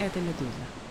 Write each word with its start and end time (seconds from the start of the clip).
это 0.00 0.18
«Медуза». 0.20 0.89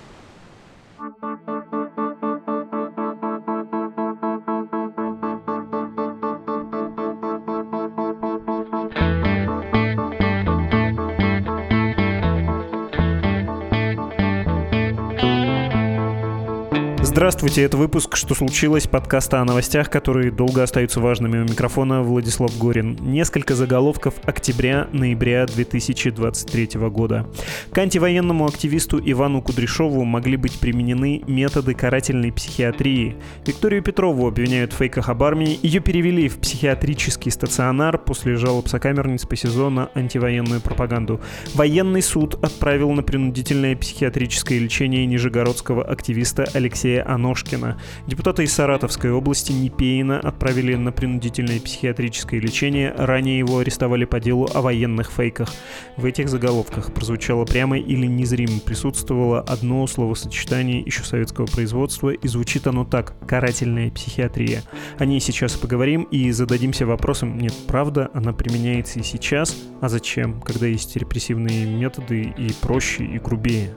Здравствуйте, 17.10 17.64
это 17.64 17.76
выпуск 17.76 18.16
«Что 18.16 18.36
случилось?» 18.36 18.86
подкаста 18.86 19.41
о 19.41 19.44
новостях, 19.44 19.89
которые 19.89 20.30
долго 20.30 20.62
остаются 20.62 21.00
важными. 21.00 21.39
У 21.39 21.44
микрофона 21.44 22.04
Владислав 22.04 22.55
Горин. 22.59 23.00
Несколько 23.02 23.55
заголовков 23.55 24.14
октября-ноября 24.26 25.48
2023 25.48 26.80
года. 26.91 27.26
К 27.72 27.80
антивоенному 27.80 28.45
активисту 28.45 29.02
Ивану 29.03 29.41
Кудряшову 29.41 30.03
могли 30.05 30.38
быть 30.38 30.59
применены 30.59 31.23
методы 31.26 31.73
карательной 31.73 32.31
психиатрии. 32.31 33.16
Викторию 33.44 33.81
Петрову 33.81 34.28
обвиняют 34.28 34.73
в 34.73 34.78
фейках 34.78 35.09
об 35.09 35.23
армии. 35.23 35.59
Ее 35.64 35.80
перевели 35.80 36.30
в 36.30 36.38
психиатрический 36.38 37.31
стационар 37.31 37.98
после 37.98 38.36
жалоб 38.36 38.67
сокамерниц 38.67 39.26
по 39.26 39.36
сезону 39.36 39.89
антивоенную 39.95 40.62
пропаганду. 40.62 41.20
Военный 41.55 42.03
суд 42.03 42.36
отправил 42.36 42.91
на 42.91 43.02
принудительное 43.02 43.76
психиатрическое 43.76 44.59
лечение 44.59 45.08
нижегородского 45.08 45.84
активиста 45.84 46.48
Алексея 46.53 46.98
Аношкина. 47.02 47.80
Депутата 48.08 48.44
из 48.44 48.53
Саратовской 48.53 49.12
области 49.12 49.52
Непеина 49.52 50.20
отправили 50.20 50.76
на 50.76 50.91
принудительное 50.91 51.59
психиатрическое 51.59 52.39
лечение. 52.39 52.94
Ранее 52.98 53.39
его 53.39 53.59
арестовали 53.59 54.05
по 54.05 54.20
делу 54.20 54.49
о 54.53 54.62
военных 54.62 55.12
фейках. 55.12 55.49
В 55.98 56.05
этих 56.05 56.30
заголовках 56.30 56.94
прозвучало 56.94 57.45
прямо 57.45 57.77
или 57.77 58.05
незримо 58.05 58.59
присутствовало 58.59 59.42
одно 59.42 59.86
словосочетание 59.88 60.81
еще 60.81 61.03
советского 61.03 61.45
производства, 61.45 62.09
и 62.09 62.27
звучит 62.27 62.67
оно 62.67 62.86
так– 62.86 63.16
карательная 63.27 63.92
психиатрия. 63.92 64.64
О 64.97 65.05
ней 65.05 65.20
сейчас 65.20 65.53
поговорим 65.53 66.03
и 66.03 66.31
зададимся 66.31 66.86
вопросом, 66.86 67.38
нет, 67.38 67.53
правда, 67.67 68.09
она 68.14 68.33
применяется 68.33 69.00
и 69.00 69.03
сейчас, 69.03 69.55
а 69.81 69.89
зачем, 69.89 70.42
когда 70.42 70.67
есть 70.67 70.95
репрессивные 70.95 71.66
методы 71.66 72.33
и 72.38 72.52
проще, 72.61 73.05
и 73.05 73.20
грубее? 73.20 73.75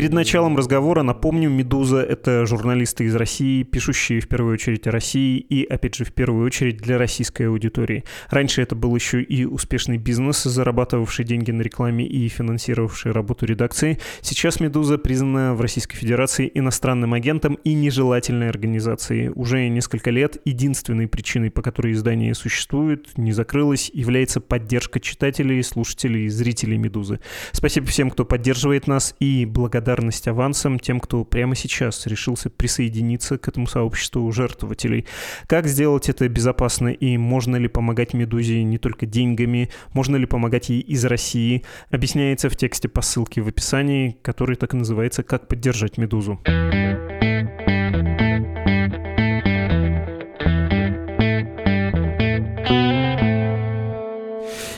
Перед 0.00 0.14
началом 0.14 0.56
разговора 0.56 1.02
напомню, 1.02 1.50
«Медуза»— 1.50 1.98
это 2.08 2.46
журналисты 2.46 3.04
из 3.04 3.14
России, 3.14 3.64
пишущие 3.64 4.20
в 4.20 4.28
первую 4.28 4.54
очередь 4.54 4.86
о 4.86 4.90
России 4.90 5.36
и, 5.36 5.62
опять 5.62 5.96
же, 5.96 6.06
в 6.06 6.12
первую 6.14 6.46
очередь 6.46 6.78
для 6.78 6.96
российской 6.96 7.48
аудитории. 7.48 8.04
Раньше 8.30 8.62
это 8.62 8.74
был 8.74 8.94
еще 8.94 9.22
и 9.22 9.44
успешный 9.44 9.98
бизнес, 9.98 10.42
зарабатывавший 10.44 11.26
деньги 11.26 11.50
на 11.50 11.60
рекламе 11.60 12.06
и 12.06 12.28
финансировавший 12.28 13.12
работу 13.12 13.44
редакции. 13.44 13.98
Сейчас 14.22 14.58
«Медуза» 14.58 14.96
признана 14.96 15.54
в 15.54 15.60
Российской 15.60 15.98
Федерации 15.98 16.50
иностранным 16.54 17.12
агентом 17.12 17.58
и 17.62 17.74
нежелательной 17.74 18.48
организацией. 18.48 19.28
Уже 19.34 19.68
несколько 19.68 20.10
лет 20.10 20.38
единственной 20.46 21.08
причиной, 21.08 21.50
по 21.50 21.60
которой 21.60 21.92
издание 21.92 22.34
существует, 22.34 23.18
не 23.18 23.32
закрылось, 23.32 23.90
является 23.92 24.40
поддержка 24.40 24.98
читателей, 24.98 25.62
слушателей, 25.62 26.26
зрителей 26.28 26.78
«Медузы». 26.78 27.20
Спасибо 27.52 27.86
всем, 27.88 28.08
кто 28.08 28.24
поддерживает 28.24 28.86
нас, 28.86 29.14
и 29.20 29.44
благодаря 29.44 29.89
благодарность 29.90 30.28
авансом 30.28 30.78
тем, 30.78 31.00
кто 31.00 31.24
прямо 31.24 31.56
сейчас 31.56 32.06
решился 32.06 32.48
присоединиться 32.48 33.38
к 33.38 33.48
этому 33.48 33.66
сообществу 33.66 34.30
жертвователей. 34.30 35.06
Как 35.48 35.66
сделать 35.66 36.08
это 36.08 36.28
безопасно 36.28 36.88
и 36.88 37.16
можно 37.16 37.56
ли 37.56 37.66
помогать 37.66 38.14
«Медузе» 38.14 38.62
не 38.62 38.78
только 38.78 39.06
деньгами, 39.06 39.70
можно 39.92 40.16
ли 40.16 40.26
помогать 40.26 40.68
ей 40.68 40.80
из 40.80 41.04
России, 41.04 41.64
объясняется 41.90 42.48
в 42.48 42.56
тексте 42.56 42.88
по 42.88 43.02
ссылке 43.02 43.40
в 43.40 43.48
описании, 43.48 44.16
который 44.22 44.54
так 44.54 44.74
и 44.74 44.76
называется 44.76 45.24
«Как 45.24 45.48
поддержать 45.48 45.98
«Медузу». 45.98 46.38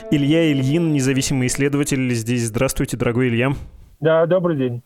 Илья 0.09 0.51
Ильин, 0.51 0.91
независимый 0.91 1.47
исследователь, 1.47 2.13
здесь. 2.13 2.45
Здравствуйте, 2.45 2.97
дорогой 2.97 3.29
Илья. 3.29 3.53
Да, 3.99 4.25
добрый 4.25 4.57
день. 4.57 4.83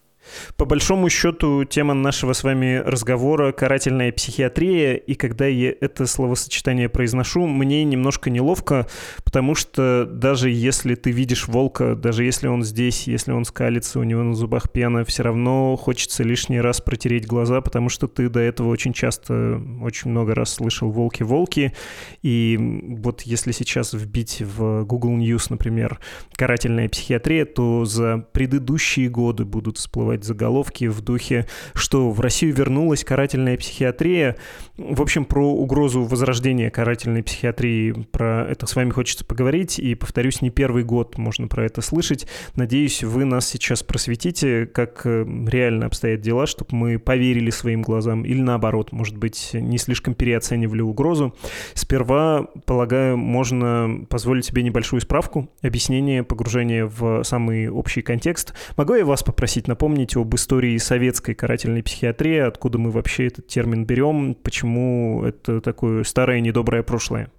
По 0.56 0.66
большому 0.66 1.10
счету, 1.10 1.64
тема 1.66 1.94
нашего 1.94 2.34
с 2.34 2.44
вами 2.44 2.82
разговора— 2.86 3.52
карательная 3.54 4.12
психиатрия, 4.12 4.96
и 4.96 5.16
когда 5.16 5.46
я 5.46 5.74
это 5.80 6.06
словосочетание 6.06 6.90
произношу, 6.90 7.46
мне 7.48 7.84
немножко 7.84 8.30
неловко, 8.30 8.88
потому 9.24 9.56
что 9.56 10.06
даже 10.06 10.50
если 10.50 10.96
ты 10.96 11.12
видишь 11.12 11.48
волка, 11.48 11.96
даже 11.96 12.24
если 12.24 12.48
он 12.48 12.64
здесь, 12.64 13.08
если 13.08 13.32
он 13.32 13.46
скалится, 13.46 14.00
у 14.00 14.04
него 14.04 14.24
на 14.24 14.36
зубах 14.36 14.72
пена, 14.72 15.06
все 15.06 15.24
равно 15.24 15.76
хочется 15.76 16.24
лишний 16.24 16.62
раз 16.62 16.82
протереть 16.82 17.26
глаза, 17.26 17.62
потому 17.62 17.90
что 17.90 18.08
ты 18.08 18.30
до 18.30 18.40
этого 18.40 18.70
очень 18.70 18.94
часто, 18.94 19.62
очень 19.82 20.12
много 20.12 20.36
раз 20.36 20.54
слышал 20.54 20.92
«волки-волки», 20.92 21.74
и 22.22 22.58
вот 23.00 23.22
если 23.22 23.52
сейчас 23.52 23.94
вбить 23.94 24.42
в 24.42 24.84
Google 24.84 25.18
News, 25.18 25.48
например, 25.50 26.00
карательная 26.34 26.90
психиатрия, 26.90 27.46
то 27.46 27.86
за 27.86 28.26
предыдущие 28.32 29.10
годы 29.10 29.46
будут 29.46 29.78
всплывать 29.78 30.07
делать 30.08 30.24
заголовки 30.24 30.86
в 30.88 31.02
духе, 31.02 31.48
что 31.74 32.12
в 32.12 32.20
Россию 32.20 32.54
вернулась 32.54 33.04
карательная 33.04 33.58
психиатрия. 33.58 34.38
В 34.78 35.02
общем, 35.02 35.26
про 35.26 35.52
угрозу 35.52 36.04
возрождения 36.04 36.70
карательной 36.70 37.24
психиатрии, 37.24 37.92
про 38.12 38.46
это 38.50 38.68
с 38.68 38.76
вами 38.76 38.92
хочется 38.92 39.26
поговорить. 39.26 39.80
И, 39.80 39.96
повторюсь, 39.96 40.42
не 40.42 40.50
первый 40.50 40.84
год 40.84 41.18
можно 41.18 41.48
про 41.48 41.66
это 41.66 41.82
слышать. 41.82 42.28
Надеюсь, 42.56 43.04
вы 43.04 43.26
нас 43.26 43.48
сейчас 43.48 43.84
просветите, 43.84 44.66
как 44.68 45.02
э, 45.06 45.26
реально 45.48 45.88
обстоят 45.88 46.22
дела, 46.22 46.46
чтобы 46.46 46.76
мы 46.76 47.00
поверили 47.00 47.50
своим 47.50 47.82
глазам 47.82 48.24
или 48.24 48.42
наоборот, 48.42 48.92
может 48.92 49.18
быть, 49.18 49.50
не 49.54 49.78
слишком 49.78 50.14
переоценивали 50.14 50.82
угрозу. 50.82 51.36
Сперва, 51.74 52.48
полагаю, 52.66 53.18
можно 53.18 54.06
позволить 54.10 54.46
себе 54.46 54.64
небольшую 54.64 55.02
справку, 55.02 55.50
объяснение, 55.62 56.24
погружение 56.24 56.86
в 56.86 57.24
самый 57.24 57.68
общий 57.70 58.02
контекст. 58.02 58.54
Могу 58.78 58.94
я 58.94 59.06
вас 59.06 59.24
попросить 59.24 59.68
напомнить, 59.68 59.97
помните 59.98 60.20
об 60.20 60.36
истории 60.36 60.78
советской 60.78 61.34
карательной 61.34 61.82
психиатрии, 61.82 62.38
откуда 62.38 62.78
мы 62.78 62.92
вообще 62.92 63.26
этот 63.26 63.48
термин 63.48 63.84
берем, 63.84 64.36
почему 64.36 65.24
это 65.24 65.60
такое 65.60 66.04
старое 66.04 66.40
недоброе 66.40 66.84
прошлое? 66.84 67.32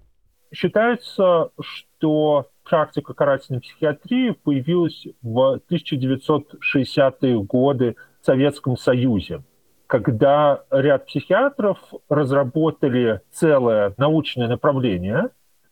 Считается, 0.53 1.51
что 1.61 2.49
практика 2.69 3.13
карательной 3.13 3.61
психиатрии 3.61 4.31
появилась 4.31 5.07
в 5.21 5.61
1960-е 5.71 7.43
годы 7.43 7.95
в 8.21 8.25
Советском 8.25 8.75
Союзе, 8.75 9.41
когда 9.87 10.63
ряд 10.69 11.05
психиатров 11.05 11.77
разработали 12.09 13.21
целое 13.31 13.93
научное 13.95 14.49
направление, 14.49 15.29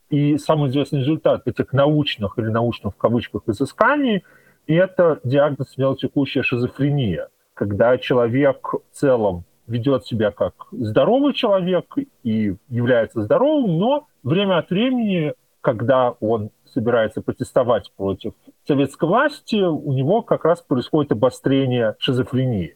и 0.10 0.38
самый 0.38 0.70
известный 0.70 1.02
результат 1.02 1.46
этих 1.48 1.74
научных 1.74 2.40
или 2.40 2.48
научных 2.48 2.94
в 2.94 2.98
кавычках 2.98 3.42
изысканий– 3.48 4.24
это 4.74 5.20
диагноз 5.24 5.76
текущая 6.00 6.44
шизофрения, 6.44 7.30
когда 7.54 7.98
человек 7.98 8.74
в 8.74 8.96
целом 8.96 9.46
ведет 9.68 10.06
себя 10.06 10.32
как 10.32 10.54
здоровый 10.72 11.34
человек 11.34 11.96
и 12.24 12.56
является 12.70 13.22
здоровым, 13.22 13.78
но 13.78 14.08
время 14.24 14.60
от 14.60 14.70
времени, 14.70 15.34
когда 15.62 16.12
он 16.12 16.52
собирается 16.66 17.22
протестовать 17.22 17.92
против 17.96 18.34
советской 18.66 19.08
власти, 19.08 19.56
у 19.56 19.94
него 19.94 20.22
как 20.22 20.46
раз 20.46 20.62
происходит 20.62 21.12
обострение 21.12 21.96
шизофрении. 22.00 22.76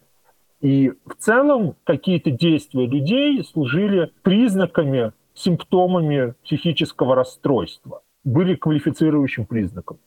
И 0.61 0.91
в 1.05 1.15
целом 1.17 1.75
какие-то 1.83 2.29
действия 2.31 2.85
людей 2.85 3.43
служили 3.43 4.11
признаками, 4.21 5.13
симптомами 5.33 6.35
психического 6.43 7.15
расстройства, 7.15 8.03
были 8.23 8.55
квалифицирующим 8.55 9.45
признаком. 9.45 9.97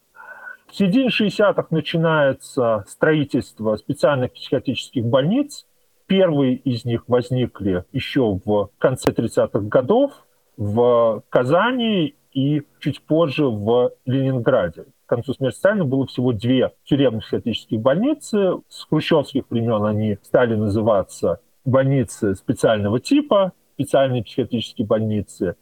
В 0.75 0.77
середине 0.77 1.07
60-х 1.07 1.69
начинается 1.71 2.85
строительство 2.89 3.77
специальных 3.77 4.33
психиатрических 4.33 5.05
больниц. 5.05 5.67
Первые 6.07 6.57
из 6.57 6.85
них 6.85 7.05
возникли 7.07 7.85
еще 7.93 8.41
в 8.45 8.71
конце 8.79 9.13
30-х 9.13 9.61
годов 9.69 10.11
в 10.57 11.23
Казани 11.29 12.17
и 12.33 12.63
чуть 12.81 13.03
позже 13.03 13.45
в 13.45 13.93
Ленинграде. 14.05 14.87
К 15.07 15.11
концу 15.11 15.35
смерти 15.35 15.59
Сталина 15.59 15.85
было 15.85 16.09
всего 16.09 16.33
две 16.33 16.73
тюремных 16.83 17.23
психиатрических 17.23 17.79
больницы. 17.79 18.55
С 18.69 18.85
хрущевских 18.87 19.45
времен 19.51 19.85
они 19.85 20.19
стали 20.25 20.57
называться 20.57 21.39
больницы 21.65 22.35
специального 22.35 22.99
типа, 22.99 23.53
специальные 23.75 24.25
психиатрические 24.25 24.89
больницы. 24.89 25.55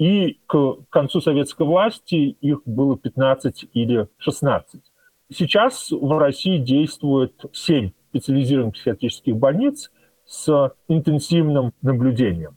И 0.00 0.40
к 0.46 0.76
концу 0.88 1.20
советской 1.20 1.66
власти 1.66 2.14
их 2.40 2.62
было 2.64 2.96
15 2.96 3.66
или 3.74 4.08
16. 4.16 4.80
Сейчас 5.30 5.90
в 5.90 6.18
России 6.18 6.56
действует 6.56 7.34
7 7.52 7.90
специализированных 8.08 8.74
психиатрических 8.76 9.36
больниц 9.36 9.92
с 10.24 10.72
интенсивным 10.88 11.74
наблюдением. 11.82 12.56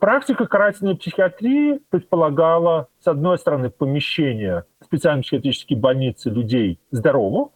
Практика 0.00 0.46
карательной 0.46 0.96
психиатрии 0.96 1.80
предполагала, 1.90 2.88
с 2.98 3.06
одной 3.06 3.38
стороны, 3.38 3.70
помещение 3.70 4.64
специальные 4.82 5.22
психиатрические 5.22 5.78
больницы 5.78 6.30
людей 6.30 6.80
здоровых. 6.90 7.50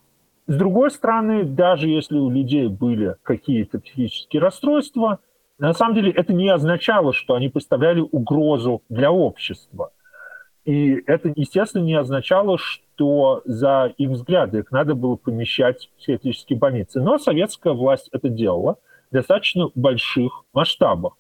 С 0.46 0.54
другой 0.54 0.92
стороны, 0.92 1.42
даже 1.42 1.88
если 1.88 2.16
у 2.16 2.30
людей 2.30 2.68
были 2.68 3.16
какие-то 3.24 3.80
психические 3.80 4.40
расстройства, 4.40 5.18
на 5.58 5.72
самом 5.72 5.94
деле 5.94 6.10
это 6.10 6.32
не 6.32 6.48
означало, 6.48 7.12
что 7.12 7.34
они 7.34 7.48
представляли 7.48 8.00
угрозу 8.00 8.82
для 8.88 9.10
общества. 9.10 9.92
И 10.64 11.02
это, 11.06 11.32
естественно, 11.34 11.82
не 11.82 11.94
означало, 11.94 12.58
что 12.58 13.42
за 13.44 13.94
их 13.96 14.10
взгляды 14.10 14.58
их 14.58 14.70
надо 14.72 14.94
было 14.94 15.16
помещать 15.16 15.86
в 15.86 15.98
психиатрические 15.98 16.58
больницы. 16.58 17.00
Но 17.00 17.18
советская 17.18 17.72
власть 17.72 18.08
это 18.12 18.28
делала 18.28 18.76
в 19.10 19.14
достаточно 19.14 19.70
больших 19.74 20.44
масштабах. 20.52 21.16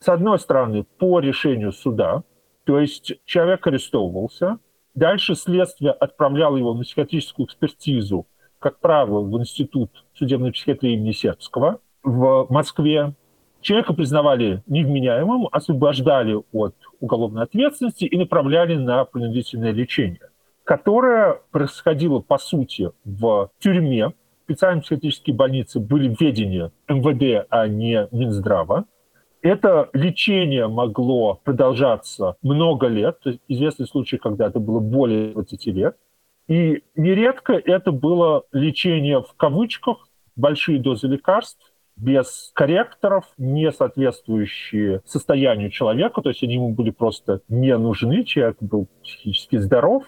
С 0.00 0.08
одной 0.08 0.38
стороны, 0.38 0.84
по 0.84 1.20
решению 1.20 1.72
суда, 1.72 2.22
то 2.64 2.80
есть 2.80 3.12
человек 3.24 3.66
арестовывался, 3.66 4.58
дальше 4.94 5.34
следствие 5.34 5.92
отправляло 5.92 6.56
его 6.56 6.72
на 6.72 6.82
психиатрическую 6.82 7.46
экспертизу, 7.46 8.26
как 8.58 8.80
правило, 8.80 9.20
в 9.20 9.38
Институт 9.38 10.04
судебной 10.14 10.52
психиатрии 10.52 10.94
имени 10.94 11.12
Сербского 11.12 11.80
в 12.02 12.46
Москве. 12.48 13.14
Человека 13.60 13.92
признавали 13.92 14.62
невменяемым, 14.66 15.48
освобождали 15.50 16.40
от 16.52 16.74
уголовной 17.00 17.42
ответственности 17.42 18.04
и 18.04 18.16
направляли 18.16 18.76
на 18.76 19.04
принудительное 19.04 19.72
лечение, 19.72 20.30
которое 20.64 21.40
происходило, 21.50 22.20
по 22.20 22.38
сути, 22.38 22.90
в 23.04 23.50
тюрьме. 23.58 24.12
Специальные 24.44 24.82
психиатрические 24.82 25.36
больницы 25.36 25.80
были 25.80 26.14
в 26.14 26.20
ведении 26.20 26.70
МВД, 26.88 27.46
а 27.50 27.66
не 27.66 28.08
Минздрава. 28.12 28.86
Это 29.42 29.90
лечение 29.92 30.68
могло 30.68 31.40
продолжаться 31.44 32.36
много 32.42 32.86
лет. 32.86 33.20
То 33.20 33.30
есть 33.30 33.42
известны 33.48 33.86
случаи, 33.86 34.16
когда 34.16 34.46
это 34.46 34.58
было 34.58 34.80
более 34.80 35.32
20 35.32 35.66
лет. 35.66 35.96
И 36.48 36.82
нередко 36.96 37.52
это 37.52 37.92
было 37.92 38.44
лечение 38.52 39.20
в 39.20 39.34
кавычках, 39.36 40.08
большие 40.34 40.78
дозы 40.78 41.08
лекарств, 41.08 41.67
без 42.00 42.50
корректоров, 42.54 43.24
не 43.36 43.70
соответствующие 43.72 45.02
состоянию 45.04 45.70
человека, 45.70 46.22
то 46.22 46.28
есть 46.28 46.42
они 46.42 46.54
ему 46.54 46.70
были 46.70 46.90
просто 46.90 47.40
не 47.48 47.76
нужны, 47.76 48.24
человек 48.24 48.56
был 48.60 48.88
психически 49.02 49.56
здоров. 49.56 50.04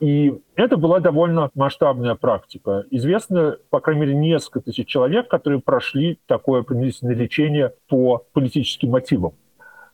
И 0.00 0.32
это 0.54 0.78
была 0.78 1.00
довольно 1.00 1.50
масштабная 1.54 2.14
практика. 2.14 2.86
Известно, 2.90 3.58
по 3.68 3.80
крайней 3.80 4.00
мере, 4.00 4.14
несколько 4.14 4.60
тысяч 4.60 4.88
человек, 4.88 5.28
которые 5.28 5.60
прошли 5.60 6.18
такое 6.26 6.62
принудительное 6.62 7.14
лечение 7.14 7.74
по 7.86 8.24
политическим 8.32 8.90
мотивам. 8.90 9.34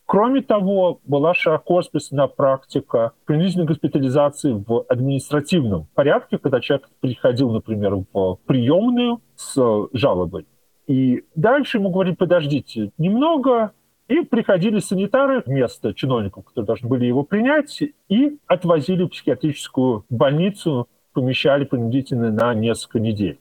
Кроме 0.07 0.43
того, 0.43 1.01
была 1.05 1.35
широко 1.35 1.81
распространена 1.81 2.29
практика 2.29 3.11
принудительной 3.25 3.67
госпитализации 3.67 4.53
в 4.53 4.85
административном 4.89 5.89
порядке, 5.95 6.39
когда 6.39 6.61
человек 6.61 6.89
приходил, 7.01 7.51
например, 7.51 7.97
в 8.13 8.39
приемную 8.47 9.21
с 9.35 9.89
жалобой. 9.93 10.47
И 10.87 11.25
дальше 11.35 11.79
ему 11.79 11.91
говорили, 11.91 12.15
подождите 12.15 12.93
немного, 12.97 13.73
и 14.09 14.21
приходили 14.21 14.79
санитары 14.79 15.43
вместо 15.45 15.93
чиновников, 15.93 16.45
которые 16.45 16.67
должны 16.67 16.89
были 16.89 17.07
его 17.07 17.25
принять, 17.25 17.83
и 18.09 18.39
отвозили 18.47 19.03
в 19.03 19.09
психиатрическую 19.09 20.05
больницу, 20.09 20.89
помещали 21.13 21.65
принудительно 21.65 22.31
на 22.31 22.55
несколько 22.55 23.01
недель. 23.01 23.39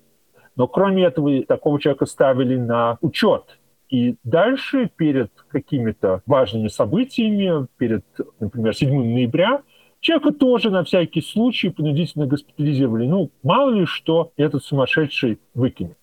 Но 0.56 0.68
кроме 0.68 1.04
этого, 1.04 1.44
такого 1.44 1.80
человека 1.80 2.06
ставили 2.06 2.56
на 2.56 2.98
учет. 3.02 3.60
И 3.90 4.16
дальше, 4.24 4.90
перед 4.96 5.32
какими-то 5.50 6.24
важными 6.26 6.70
событиями, 6.70 7.68
перед, 7.78 8.04
например, 8.40 8.74
7 8.74 8.90
ноября, 8.90 9.62
человека 10.00 10.32
тоже 10.32 10.72
на 10.72 10.84
всякий 10.84 11.22
случай 11.22 11.70
принудительно 11.70 12.26
госпитализировали. 12.26 13.06
Ну, 13.06 13.30
мало 13.44 13.72
ли 13.72 13.86
что 13.86 14.32
этот 14.38 14.64
сумасшедший 14.64 15.40
выкинет. 15.54 15.98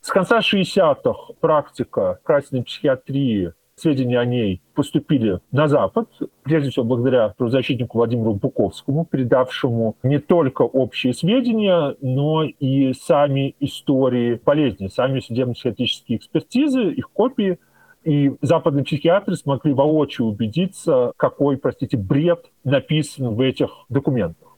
С 0.00 0.08
конца 0.08 0.38
60-х 0.38 1.34
практика 1.40 2.20
красной 2.22 2.62
психиатрии, 2.62 3.52
сведения 3.74 4.18
о 4.18 4.24
ней 4.24 4.62
поступили 4.74 5.40
на 5.52 5.68
Запад, 5.68 6.08
прежде 6.42 6.70
всего 6.70 6.86
благодаря 6.86 7.28
правозащитнику 7.36 7.98
Владимиру 7.98 8.34
Буковскому, 8.34 9.04
передавшему 9.04 9.96
не 10.02 10.18
только 10.18 10.62
общие 10.62 11.12
сведения, 11.12 11.96
но 12.00 12.44
и 12.44 12.94
сами 12.94 13.54
истории 13.60 14.40
болезни, 14.42 14.88
сами 14.88 15.20
судебно-психиатрические 15.20 16.16
экспертизы, 16.16 16.92
их 16.92 17.10
копии. 17.10 17.58
И 18.02 18.32
западные 18.40 18.84
психиатры 18.84 19.36
смогли 19.36 19.74
воочию 19.74 20.28
убедиться, 20.28 21.12
какой, 21.18 21.58
простите, 21.58 21.98
бред 21.98 22.46
написан 22.64 23.34
в 23.34 23.40
этих 23.42 23.68
документах. 23.90 24.49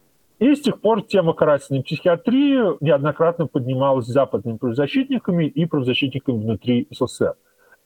И 0.43 0.57
с 0.57 0.61
тех 0.61 0.81
пор 0.81 1.03
тема 1.03 1.35
карательной 1.35 1.85
психиатрии 1.85 2.77
неоднократно 2.85 3.47
поднималась 3.47 4.07
западными 4.07 4.57
правозащитниками 4.57 5.45
и 5.45 5.67
правозащитниками 5.67 6.37
внутри 6.37 6.89
СССР. 6.91 7.35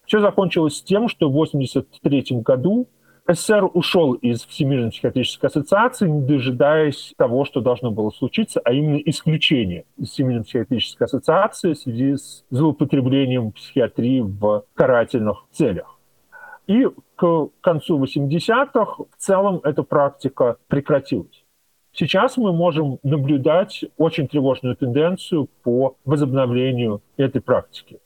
Все 0.07 0.21
закончилось 0.21 0.81
тем, 0.81 1.11
что 1.11 1.29
в 1.29 1.33
1983 1.33 2.41
году 2.41 2.89
СССР 3.29 3.69
ушел 3.75 4.15
из 4.15 4.47
Всемирной 4.47 4.91
психиатрической 4.91 5.51
ассоциации, 5.51 6.09
не 6.09 6.23
дожидаясь 6.23 7.13
того, 7.19 7.45
что 7.45 7.61
должно 7.61 7.91
было 7.91 8.09
случиться, 8.09 8.59
а 8.65 8.73
именно 8.73 9.03
исключение 9.05 9.85
из 9.99 10.13
Всемирной 10.13 10.45
психиатрической 10.45 11.05
ассоциации 11.05 11.75
в 11.75 11.79
связи 11.79 12.17
с 12.17 12.43
злоупотреблением 12.49 13.53
психиатрии 13.53 14.21
в 14.21 14.65
карательных 14.73 15.45
целях. 15.53 15.99
И 16.67 16.89
к 17.17 17.49
концу 17.61 18.03
80-х 18.03 19.05
в 19.11 19.17
целом 19.19 19.61
эта 19.63 19.83
практика 19.83 20.57
прекратилась. 20.69 21.46
Сейчас 21.99 22.37
мы 22.37 22.53
можем 22.53 22.99
наблюдать 23.03 23.83
очень 23.97 24.29
тревожную 24.29 24.77
тенденцию 24.77 25.49
по 25.63 25.97
возобновлению 26.05 27.01
этой 27.17 27.41
практики. 27.41 28.01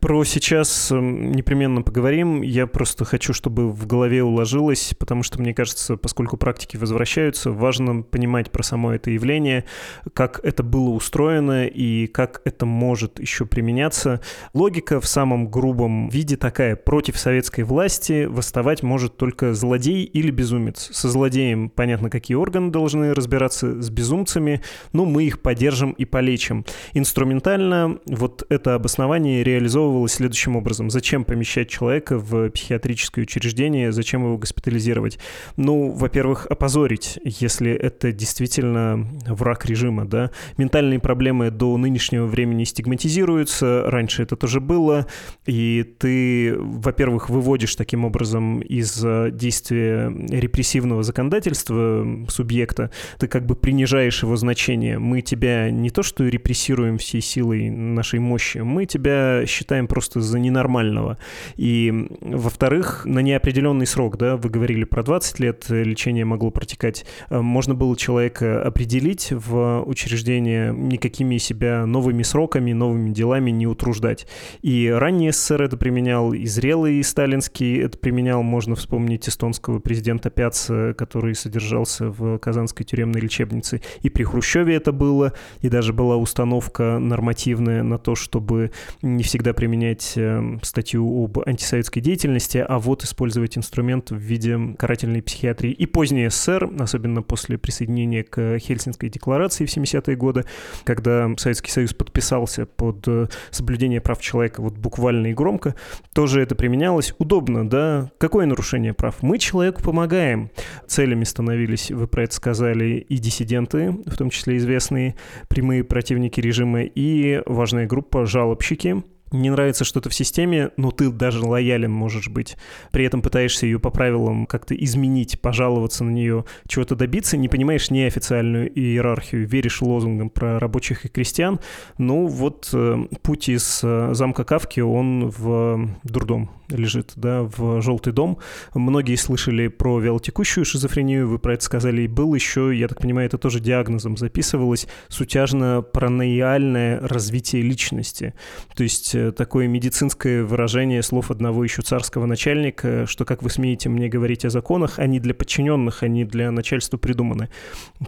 Про 0.00 0.24
сейчас 0.24 0.90
эм, 0.90 1.32
непременно 1.32 1.82
поговорим. 1.82 2.42
Я 2.42 2.66
просто 2.66 3.04
хочу, 3.04 3.32
чтобы 3.32 3.70
в 3.70 3.86
голове 3.86 4.22
уложилось, 4.22 4.94
потому 4.98 5.22
что, 5.22 5.40
мне 5.40 5.54
кажется, 5.54 5.96
поскольку 5.96 6.36
практики 6.36 6.76
возвращаются, 6.76 7.50
важно 7.50 8.02
понимать 8.02 8.50
про 8.50 8.62
само 8.62 8.92
это 8.92 9.10
явление, 9.10 9.64
как 10.12 10.40
это 10.42 10.62
было 10.62 10.90
устроено 10.90 11.66
и 11.66 12.06
как 12.08 12.42
это 12.44 12.66
может 12.66 13.20
еще 13.20 13.46
применяться. 13.46 14.20
Логика 14.54 15.00
в 15.00 15.06
самом 15.06 15.50
грубом 15.50 16.08
виде 16.08 16.36
такая. 16.36 16.76
Против 16.76 17.18
советской 17.18 17.62
власти 17.62 18.24
восставать 18.24 18.82
может 18.82 19.16
только 19.16 19.54
злодей 19.54 20.04
или 20.04 20.30
безумец. 20.30 20.90
Со 20.92 21.08
злодеем 21.08 21.70
понятно, 21.70 22.10
какие 22.10 22.36
органы 22.36 22.70
должны 22.70 23.14
разбираться, 23.14 23.80
с 23.80 23.90
безумцами, 23.90 24.62
но 24.92 25.04
мы 25.04 25.24
их 25.24 25.40
поддержим 25.40 25.92
и 25.92 26.04
полечим. 26.04 26.64
Инструментально 26.92 27.98
вот 28.06 28.44
это 28.48 28.74
обоснование 28.74 29.42
реализуется 29.42 29.59
реализовывалось 29.60 30.14
следующим 30.14 30.56
образом. 30.56 30.90
Зачем 30.90 31.24
помещать 31.24 31.68
человека 31.68 32.18
в 32.18 32.50
психиатрическое 32.50 33.24
учреждение, 33.24 33.92
зачем 33.92 34.24
его 34.24 34.38
госпитализировать? 34.38 35.18
Ну, 35.56 35.90
во-первых, 35.90 36.46
опозорить, 36.46 37.18
если 37.22 37.70
это 37.70 38.10
действительно 38.12 39.06
враг 39.26 39.66
режима, 39.66 40.06
да. 40.06 40.30
Ментальные 40.56 40.98
проблемы 40.98 41.50
до 41.50 41.76
нынешнего 41.76 42.26
времени 42.26 42.64
стигматизируются, 42.64 43.84
раньше 43.86 44.22
это 44.22 44.36
тоже 44.36 44.60
было, 44.60 45.06
и 45.46 45.84
ты, 45.98 46.54
во-первых, 46.56 47.28
выводишь 47.28 47.76
таким 47.76 48.04
образом 48.04 48.60
из 48.60 49.04
действия 49.32 50.10
репрессивного 50.30 51.02
законодательства 51.02 52.06
субъекта, 52.28 52.90
ты 53.18 53.28
как 53.28 53.44
бы 53.44 53.54
принижаешь 53.56 54.22
его 54.22 54.36
значение. 54.36 54.98
Мы 54.98 55.20
тебя 55.20 55.70
не 55.70 55.90
то 55.90 56.02
что 56.02 56.26
репрессируем 56.26 56.96
всей 56.98 57.20
силой 57.20 57.68
нашей 57.68 58.20
мощи, 58.20 58.58
мы 58.58 58.86
тебя 58.86 59.44
считаем 59.50 59.86
просто 59.86 60.20
за 60.20 60.38
ненормального. 60.38 61.18
И, 61.56 62.08
во-вторых, 62.20 63.04
на 63.04 63.20
неопределенный 63.20 63.86
срок, 63.86 64.16
да, 64.16 64.36
вы 64.36 64.48
говорили 64.48 64.84
про 64.84 65.02
20 65.02 65.40
лет, 65.40 65.66
лечение 65.68 66.24
могло 66.24 66.50
протекать, 66.50 67.04
э, 67.28 67.40
можно 67.40 67.74
было 67.74 67.96
человека 67.96 68.62
определить 68.62 69.32
в 69.32 69.82
учреждение, 69.86 70.72
никакими 70.72 71.38
себя 71.38 71.86
новыми 71.86 72.22
сроками, 72.22 72.72
новыми 72.72 73.10
делами 73.10 73.50
не 73.50 73.66
утруждать. 73.66 74.26
И 74.62 74.88
ранний 74.88 75.30
СССР 75.30 75.62
это 75.62 75.76
применял, 75.76 76.32
и 76.32 76.46
зрелый 76.46 77.02
сталинский 77.02 77.80
это 77.80 77.98
применял, 77.98 78.42
можно 78.42 78.74
вспомнить 78.76 79.28
эстонского 79.28 79.78
президента 79.78 80.30
Пяца, 80.30 80.94
который 80.96 81.34
содержался 81.34 82.10
в 82.10 82.38
Казанской 82.38 82.86
тюремной 82.86 83.20
лечебнице. 83.20 83.82
И 84.02 84.10
при 84.10 84.22
Хрущеве 84.22 84.76
это 84.76 84.92
было, 84.92 85.32
и 85.60 85.68
даже 85.68 85.92
была 85.92 86.16
установка 86.16 86.98
нормативная 86.98 87.82
на 87.82 87.98
то, 87.98 88.14
чтобы 88.14 88.70
не 89.02 89.22
всегда 89.22 89.39
всегда 89.40 89.54
применять 89.54 90.12
эм, 90.16 90.60
статью 90.62 91.24
об 91.24 91.38
антисоветской 91.38 92.02
деятельности, 92.02 92.58
а 92.58 92.78
вот 92.78 93.04
использовать 93.04 93.56
инструмент 93.56 94.10
в 94.10 94.16
виде 94.18 94.58
карательной 94.78 95.22
психиатрии. 95.22 95.72
И 95.72 95.86
позднее 95.86 96.28
СССР, 96.28 96.70
особенно 96.78 97.22
после 97.22 97.56
присоединения 97.56 98.22
к 98.22 98.58
Хельсинской 98.58 99.08
декларации 99.08 99.64
в 99.64 99.74
70-е 99.74 100.14
годы, 100.14 100.44
когда 100.84 101.30
Советский 101.38 101.70
Союз 101.70 101.94
подписался 101.94 102.66
под 102.66 103.08
э, 103.08 103.28
соблюдение 103.50 104.02
прав 104.02 104.20
человека 104.20 104.60
вот 104.60 104.74
буквально 104.74 105.28
и 105.28 105.32
громко, 105.32 105.74
тоже 106.12 106.42
это 106.42 106.54
применялось. 106.54 107.14
Удобно, 107.16 107.66
да? 107.66 108.10
Какое 108.18 108.44
нарушение 108.44 108.92
прав? 108.92 109.22
Мы 109.22 109.38
человеку 109.38 109.82
помогаем. 109.82 110.50
целями 110.86 111.24
становились, 111.24 111.90
вы 111.90 112.06
про 112.06 112.24
это 112.24 112.34
сказали, 112.34 113.06
и 113.08 113.16
диссиденты, 113.16 113.92
в 114.04 114.18
том 114.18 114.28
числе 114.28 114.58
известные 114.58 115.14
прямые 115.48 115.82
противники 115.82 116.40
режима, 116.42 116.82
и 116.82 117.42
важная 117.46 117.86
группа 117.86 118.26
жалобщики, 118.26 119.02
не 119.30 119.50
нравится 119.50 119.84
что-то 119.84 120.10
в 120.10 120.14
системе, 120.14 120.70
но 120.76 120.90
ты 120.90 121.10
даже 121.10 121.44
лоялен 121.44 121.92
можешь 121.92 122.28
быть. 122.28 122.56
При 122.90 123.04
этом 123.04 123.22
пытаешься 123.22 123.66
ее 123.66 123.78
по 123.78 123.90
правилам 123.90 124.46
как-то 124.46 124.74
изменить, 124.74 125.40
пожаловаться 125.40 126.04
на 126.04 126.10
нее, 126.10 126.44
чего-то 126.66 126.96
добиться, 126.96 127.36
не 127.36 127.48
понимаешь 127.48 127.90
неофициальную 127.90 128.70
иерархию, 128.72 129.46
веришь 129.46 129.82
лозунгам 129.82 130.30
про 130.30 130.58
рабочих 130.58 131.04
и 131.04 131.08
крестьян. 131.08 131.60
Ну 131.98 132.26
вот 132.26 132.70
э, 132.72 133.06
путь 133.22 133.48
из 133.48 133.80
э, 133.82 134.10
замка 134.12 134.44
Кавки, 134.44 134.80
он 134.80 135.28
в 135.28 135.88
дурдом 136.02 136.50
лежит, 136.68 137.12
да, 137.16 137.42
в 137.42 137.80
желтый 137.82 138.12
дом. 138.12 138.38
Многие 138.74 139.16
слышали 139.16 139.68
про 139.68 139.98
вялотекущую 139.98 140.64
шизофрению, 140.64 141.28
вы 141.28 141.38
про 141.38 141.54
это 141.54 141.64
сказали, 141.64 142.02
и 142.02 142.08
был 142.08 142.34
еще, 142.34 142.76
я 142.76 142.88
так 142.88 143.00
понимаю, 143.00 143.26
это 143.26 143.38
тоже 143.38 143.60
диагнозом 143.60 144.16
записывалось, 144.16 144.86
сутяжно-параноиальное 145.08 147.00
развитие 147.00 147.62
личности. 147.62 148.34
То 148.74 148.82
есть 148.82 149.14
такое 149.36 149.68
медицинское 149.68 150.42
выражение 150.42 151.02
слов 151.02 151.30
одного 151.30 151.64
еще 151.64 151.82
царского 151.82 152.26
начальника, 152.26 153.06
что, 153.06 153.24
как 153.24 153.42
вы 153.42 153.50
смеете 153.50 153.88
мне 153.88 154.08
говорить 154.08 154.44
о 154.44 154.50
законах, 154.50 154.98
они 154.98 155.20
для 155.20 155.34
подчиненных, 155.34 156.02
они 156.02 156.24
для 156.24 156.50
начальства 156.50 156.96
придуманы. 156.96 157.48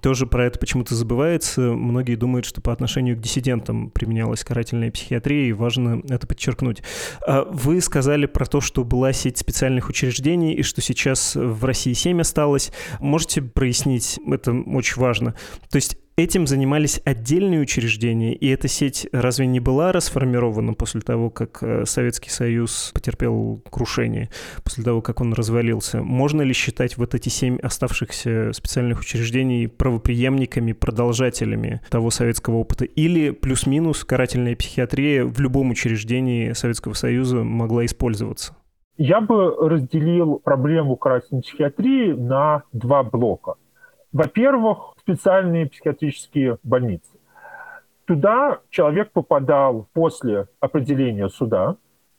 Тоже 0.01 0.27
про 0.27 0.47
это 0.47 0.59
почему-то 0.59 0.95
забывается. 0.95 1.61
Многие 1.61 2.17
думают, 2.17 2.47
что 2.47 2.61
по 2.61 2.73
отношению 2.73 3.17
к 3.17 3.21
диссидентам 3.21 3.91
применялась 3.91 4.45
карательная 4.45 4.91
психиатрия, 4.91 5.49
и 5.49 5.53
важно 5.53 6.03
это 6.09 6.27
подчеркнуть. 6.27 6.83
А 7.27 7.45
вы 7.45 7.81
сказали 7.81 8.27
про 8.27 8.47
то, 8.47 8.61
что 8.61 8.85
была 8.85 9.13
сеть 9.13 9.39
специальных 9.39 9.89
учреждений 9.89 10.55
и 10.55 10.63
что 10.63 10.81
сейчас 10.81 11.37
в 11.37 11.65
России 11.65 11.93
7 11.93 12.21
осталось. 12.21 12.73
Можете 13.01 13.43
прояснить? 13.43 14.19
Это 14.27 14.53
очень 14.53 15.01
важно. 15.01 15.35
То 15.71 15.77
есть 15.77 15.97
этим 16.17 16.47
занимались 16.47 17.01
отдельные 17.05 17.61
учреждения, 17.61 18.35
и 18.35 18.49
эта 18.49 18.69
сеть 18.69 19.09
разве 19.13 19.47
не 19.47 19.61
была 19.61 19.93
расформирована 19.93 20.75
после 20.75 21.01
того, 21.01 21.31
как 21.31 21.63
э, 21.63 21.85
Советский 21.87 22.31
Союз 22.31 22.91
потерпел 22.95 23.63
крушение, 23.71 24.29
после 24.65 24.85
того, 24.85 25.03
как 25.03 25.21
он 25.21 25.33
развалился? 25.33 26.03
Можно 26.03 26.43
ли 26.43 26.53
считать 26.53 26.97
вот 26.97 27.15
эти 27.15 27.29
семь 27.29 27.59
оставшихся 27.59 28.53
специальных 28.53 29.01
учреждений 29.01 29.69
правоприемниками, 29.69 30.73
продолжателями 30.73 31.81
того 31.91 32.11
советского 32.11 32.57
опыта? 32.57 32.85
Или 32.85 33.31
плюс-минус 33.31 34.05
карательная 34.05 34.57
психиатрия 34.57 35.25
в 35.25 35.41
любом 35.41 35.71
учреждении 35.71 36.53
Советского 36.53 36.95
Союза 36.95 37.43
могла 37.43 37.85
использоваться? 37.85 38.57
Я 38.99 39.21
бы 39.21 39.57
разделил 39.57 40.39
проблему 40.39 40.97
карательной 40.97 41.43
психиатрии 41.43 42.13
на 42.13 42.65
два 42.73 43.03
блока. 43.03 43.55
Во-первых, 44.13 44.95
специальные 44.99 45.69
психиатрические 45.69 46.59
больницы. 46.63 47.11
Туда 48.05 48.61
человек 48.69 49.11
попадал 49.13 49.87
после 49.93 50.49
определения 50.61 51.29
суда, 51.29 51.77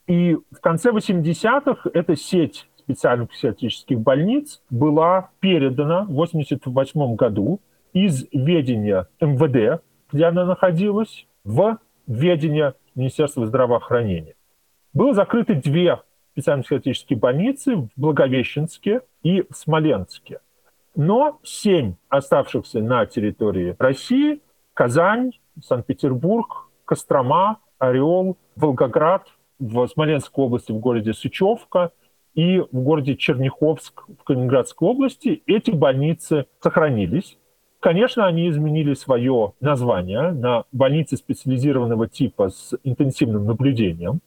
и 0.08 0.38
в 0.52 0.60
конце 0.60 0.90
80-х 0.90 1.90
эта 1.94 2.16
сеть 2.16 2.68
специальных 2.78 3.30
психиатрических 3.30 4.00
больниц 4.00 4.62
была 4.70 5.30
передана 5.40 6.02
в 6.02 6.22
1988 6.22 7.16
году 7.16 7.62
из 7.94 8.26
ведения 8.32 9.08
МВД, 9.22 9.84
где 10.12 10.26
она 10.26 10.46
находилась, 10.46 11.28
в 11.44 11.78
ведение 12.08 12.74
Министерства 12.96 13.46
здравоохранения. 13.46 14.36
Было 14.94 15.14
закрыты 15.14 15.56
две 15.56 16.00
специальные 16.32 16.64
психиатрические 16.64 17.20
больницы 17.20 17.76
в 17.76 17.90
Благовещенске 17.96 19.02
и 19.22 19.44
в 19.50 19.56
Смоленске. 19.56 20.40
Но 20.96 21.40
семь 21.44 21.96
оставшихся 22.10 22.80
на 22.82 23.06
территории 23.06 23.76
России– 23.80 24.42
Казань, 24.74 25.32
Санкт-Петербург, 25.62 26.70
Кострома, 26.86 27.60
Орел, 27.78 28.38
Волгоград, 28.56 29.28
в 29.60 29.88
Смоленской 29.88 30.46
области 30.46 30.72
в 30.72 30.80
городе 30.80 31.14
Сычевка 31.14 31.92
и 32.34 32.60
в 32.60 32.80
городе 32.82 33.16
Черняховск 33.16 34.04
в 34.20 34.24
Калининградской 34.24 34.88
области 34.88 35.44
эти 35.46 35.72
больницы 35.72 36.48
сохранились. 36.60 37.38
Конечно, 37.80 38.26
они 38.26 38.50
изменили 38.50 38.94
свое 38.94 39.54
название 39.60 40.32
на 40.32 40.64
больницы 40.72 41.18
специализированного 41.18 42.08
типа 42.08 42.50
с 42.50 42.78
интенсивным 42.84 43.46
наблюдением. 43.46 44.22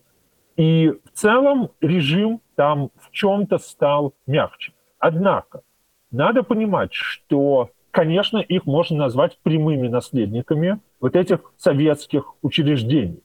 И 0.57 0.93
в 1.05 1.11
целом 1.13 1.71
режим 1.81 2.41
там 2.55 2.91
в 2.97 3.11
чем-то 3.11 3.59
стал 3.59 4.15
мягче. 4.27 4.73
Однако 4.99 5.63
надо 6.11 6.43
понимать, 6.43 6.93
что, 6.93 7.71
конечно, 7.91 8.39
их 8.39 8.67
можно 8.67 8.97
назвать 8.97 9.39
прямыми 9.43 9.89
наследниками 9.89 10.81
вот 11.01 11.17
этих 11.17 11.53
советских 11.57 12.35
учреждений. 12.43 13.23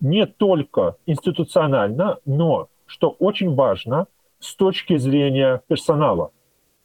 Не 0.00 0.26
только 0.26 0.96
институционально, 1.06 2.18
но, 2.24 2.68
что 2.86 3.10
очень 3.10 3.54
важно, 3.54 4.06
с 4.40 4.54
точки 4.56 4.96
зрения 4.98 5.62
персонала. 5.68 6.32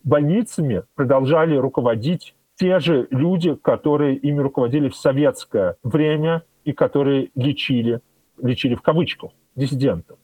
Больницами 0.04 0.84
продолжали 0.96 1.56
руководить 1.58 2.36
те 2.56 2.80
же 2.80 3.08
люди, 3.10 3.56
которые 3.56 4.16
ими 4.16 4.40
руководили 4.40 4.90
в 4.90 4.96
советское 4.96 5.78
время 5.84 6.44
и 6.64 6.72
которые 6.72 7.32
лечили, 7.36 8.02
лечили 8.42 8.76
в 8.76 8.82
кавычках, 8.82 9.32
диссидентов. 9.56 10.20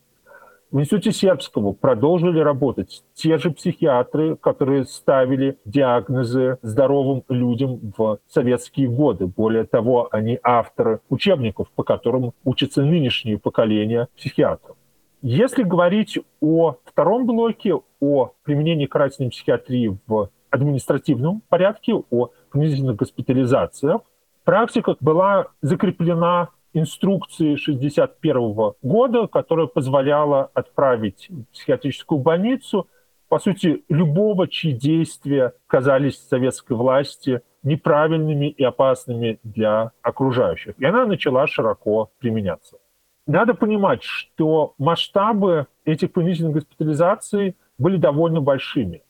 В 0.71 0.79
Институте 0.79 1.11
Сербского 1.11 1.73
продолжили 1.73 2.39
работать 2.39 3.03
те 3.13 3.37
же 3.37 3.51
психиатры, 3.51 4.35
которые 4.35 4.85
ставили 4.85 5.57
диагнозы 5.63 6.57
здоровым 6.63 7.23
людям 7.29 7.93
в 7.95 8.19
советские 8.27 8.89
годы. 8.89 9.27
Более 9.27 9.65
того, 9.65 10.09
они 10.11 10.39
авторы 10.43 11.01
учебников, 11.09 11.69
по 11.75 11.83
которым 11.83 12.33
учатся 12.43 12.81
нынешние 12.81 13.37
поколения 13.37 14.07
психиатров. 14.17 14.75
Если 15.21 15.63
говорить 15.63 16.19
о 16.41 16.77
втором 16.83 17.25
блоке, 17.25 17.75
о 17.99 18.31
применении 18.43 18.87
карательной 18.87 19.29
психиатрии 19.29 19.97
в 20.07 20.29
административном 20.49 21.41
порядке, 21.47 21.93
о 21.93 22.31
принудительных 22.51 22.95
госпитализациях, 22.95 24.01
практика 24.43 24.95
была 24.99 25.47
закреплена 25.61 26.49
инструкции 26.75 27.55
61 27.55 28.73
года, 28.83 29.27
которая 29.27 29.67
позволяла 29.67 30.51
отправить 30.53 31.27
в 31.29 31.45
психиатрическую 31.53 32.19
больницу, 32.19 32.87
по 33.29 33.39
сути, 33.39 33.83
любого, 33.89 34.47
чьи 34.47 34.73
действия 34.73 35.53
казались 35.67 36.19
советской 36.19 36.73
власти 36.73 37.41
неправильными 37.63 38.47
и 38.47 38.63
опасными 38.63 39.39
для 39.43 39.91
окружающих. 40.01 40.75
И 40.77 40.85
она 40.85 41.05
начала 41.05 41.47
широко 41.47 42.11
применяться. 42.19 42.77
Надо 43.25 43.55
понимать, 43.55 44.03
что 44.03 44.75
масштабы 44.77 45.67
этих 45.85 46.11
принудительных 46.11 46.53
госпитализаций 46.53 47.55
были 47.79 47.97
довольно 47.97 48.41
большими. 48.41 49.01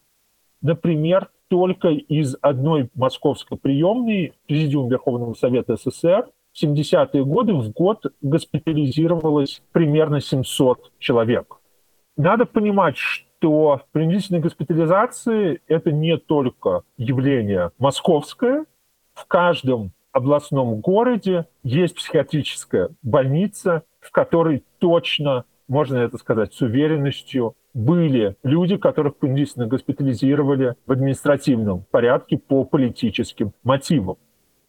Например, 0.61 1.29
только 1.49 1.89
из 1.89 2.37
одной 2.41 2.89
московской 2.95 3.57
приемной 3.57 4.33
Президиум 4.47 4.87
Верховного 4.89 5.33
Совета 5.33 5.75
СССР 5.75 6.29
в 6.55 6.63
70-е 6.63 7.25
годы 7.25 7.53
в 7.53 7.69
год 7.71 8.05
госпитализировалось 8.21 9.61
примерно 9.73 10.21
700 10.21 10.93
человек. 10.99 11.57
Надо 12.15 12.45
понимать, 12.45 12.95
что 12.97 13.81
принудительные 13.91 14.41
госпитализации– 14.41 15.61
это 15.67 15.91
не 15.91 16.17
только 16.17 16.83
явление 16.97 17.71
московское. 17.77 18.65
В 19.13 19.25
каждом 19.25 19.91
областном 20.13 20.79
городе 20.79 21.45
есть 21.63 21.95
психиатрическая 21.95 22.89
больница, 23.01 23.83
в 23.99 24.11
которой 24.11 24.63
точно, 24.79 25.43
можно 25.67 25.97
это 25.97 26.17
сказать 26.17 26.53
с 26.53 26.61
уверенностью, 26.61 27.55
были 27.73 28.37
люди, 28.43 28.77
которых 28.77 29.17
принудительно 29.17 29.67
госпитализировали 29.67 30.75
в 30.85 30.91
административном 30.93 31.83
порядке 31.91 32.37
по 32.37 32.63
политическим 32.63 33.51
мотивам. 33.63 34.15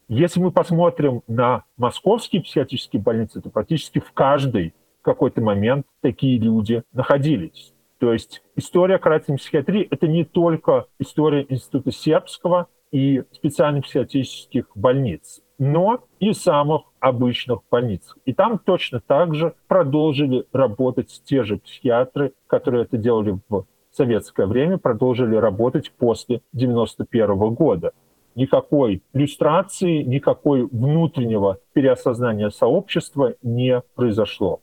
Если 0.08 0.38
мы 0.38 0.52
посмотрим 0.52 1.22
на 1.26 1.64
московские 1.76 2.42
психиатрические 2.42 3.02
больницы, 3.02 3.40
то 3.40 3.50
практически 3.50 3.98
в 3.98 4.12
каждой 4.12 4.72
какой-то 5.02 5.40
момент 5.40 5.84
такие 6.00 6.38
люди 6.38 6.84
находились. 6.92 7.75
То 7.98 8.12
есть 8.12 8.42
история 8.54 8.98
карательной 8.98 9.38
психиатрии– 9.38 9.86
это 9.90 10.06
не 10.06 10.25
только 10.25 10.86
история 11.00 11.44
Института 11.48 11.90
Сербского 11.90 12.68
и 12.92 13.25
специальных 13.32 13.84
психиатрических 13.84 14.66
больниц, 14.76 15.42
но 15.58 16.04
и 16.20 16.32
самых 16.32 16.82
обычных 17.00 17.60
больниц. 17.68 18.14
И 18.26 18.32
там 18.32 18.60
точно 18.60 19.00
так 19.00 19.34
же 19.34 19.54
продолжили 19.66 20.44
работать 20.52 21.20
те 21.25 21.42
же 21.42 21.56
психиатры, 21.56 22.32
которые 22.46 22.84
это 22.84 22.96
делали 22.96 23.40
в 23.48 23.66
советское 23.90 24.46
время, 24.46 24.78
продолжили 24.78 25.34
работать 25.34 25.90
после 25.90 26.42
1991 26.52 27.54
года 27.54 27.92
никакой 28.37 29.02
иллюстрации, 29.12 30.02
никакой 30.02 30.64
внутреннего 30.66 31.59
переосознания 31.73 32.50
сообщества 32.50 33.35
не 33.43 33.83
произошло. 33.97 34.61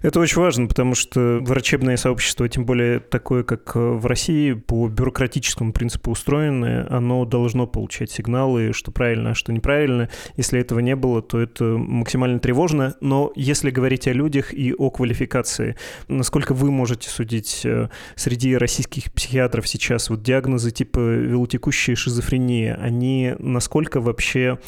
Это 0.00 0.20
очень 0.20 0.40
важно, 0.40 0.66
потому 0.68 0.94
что 0.94 1.38
врачебное 1.42 1.96
сообщество, 1.96 2.48
тем 2.48 2.64
более 2.64 2.98
такое, 2.98 3.42
как 3.42 3.74
в 3.74 4.06
России, 4.06 4.54
по 4.54 4.88
бюрократическому 4.88 5.72
принципу 5.72 6.10
устроенное, 6.10 6.86
оно 6.90 7.24
должно 7.26 7.66
получать 7.66 8.10
сигналы, 8.10 8.72
что 8.72 8.90
правильно, 8.90 9.30
а 9.30 9.34
что 9.34 9.52
неправильно. 9.52 10.08
Если 10.36 10.58
этого 10.58 10.78
не 10.80 10.96
было, 10.96 11.20
то 11.20 11.38
это 11.38 11.64
максимально 11.64 12.38
тревожно. 12.38 12.94
Но 13.00 13.32
если 13.36 13.70
говорить 13.70 14.08
о 14.08 14.12
людях 14.12 14.54
и 14.54 14.72
о 14.72 14.90
квалификации, 14.90 15.76
насколько 16.08 16.54
вы 16.54 16.70
можете 16.70 17.10
судить 17.10 17.62
э, 17.64 17.88
среди 18.14 18.56
российских 18.56 19.12
психиатров 19.12 19.68
сейчас 19.68 20.08
вот 20.08 20.22
диагнозы 20.22 20.70
типа 20.70 20.98
велотекущая 20.98 21.96
шизофрения, 21.96 22.78
они 22.80 23.34
насколько 23.38 24.00
вообще 24.00 24.58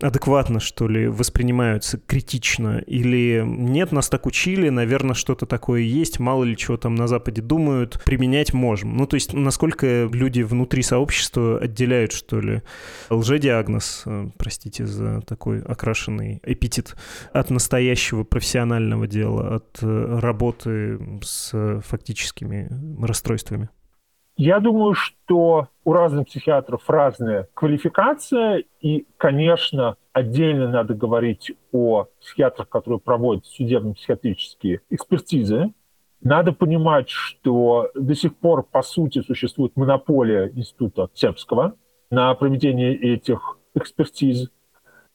адекватно, 0.00 0.60
что 0.60 0.88
ли, 0.88 1.08
воспринимаются 1.08 1.98
критично? 1.98 2.82
Или 2.86 3.42
нет, 3.46 3.92
нас 3.92 4.08
так 4.08 4.26
учили, 4.26 4.57
решили, 4.58 4.70
наверное, 4.70 5.14
что-то 5.14 5.46
такое 5.46 5.82
есть, 5.82 6.18
мало 6.18 6.44
ли 6.44 6.56
чего 6.56 6.76
там 6.76 6.94
на 6.94 7.06
Западе 7.06 7.42
думают, 7.42 8.00
применять 8.04 8.52
можем. 8.52 8.96
Ну, 8.96 9.06
то 9.06 9.14
есть, 9.14 9.32
насколько 9.32 10.08
люди 10.12 10.42
внутри 10.42 10.82
сообщества 10.82 11.58
отделяют, 11.58 12.12
что 12.12 12.40
ли, 12.40 12.62
лжедиагноз, 13.08 14.02
э, 14.06 14.30
простите 14.36 14.86
за 14.86 15.20
такой 15.22 15.60
окрашенный 15.62 16.40
эпитет, 16.42 16.96
от 17.32 17.50
настоящего 17.50 18.24
профессионального 18.24 19.06
дела, 19.06 19.56
от 19.56 19.78
э, 19.82 20.18
работы 20.20 20.98
с 21.22 21.80
фактическими 21.86 22.68
расстройствами? 23.00 23.68
Я 24.38 24.60
думаю, 24.60 24.94
что 24.94 25.66
у 25.82 25.92
разных 25.92 26.28
психиатров 26.28 26.88
разная 26.88 27.48
квалификация, 27.54 28.62
и, 28.80 29.04
конечно, 29.16 29.96
отдельно 30.12 30.68
надо 30.68 30.94
говорить 30.94 31.50
о 31.72 32.04
психиатрах, 32.20 32.68
которые 32.68 33.00
проводят 33.00 33.46
судебно-психиатрические 33.46 34.82
экспертизы. 34.90 35.72
Надо 36.20 36.52
понимать, 36.52 37.08
что 37.08 37.90
до 37.96 38.14
сих 38.14 38.36
пор, 38.36 38.62
по 38.62 38.82
сути, 38.82 39.22
существует 39.22 39.74
монополия 39.74 40.52
Института 40.54 41.10
Сербского 41.14 41.74
на 42.08 42.32
проведение 42.34 42.94
этих 42.94 43.58
экспертиз. 43.74 44.50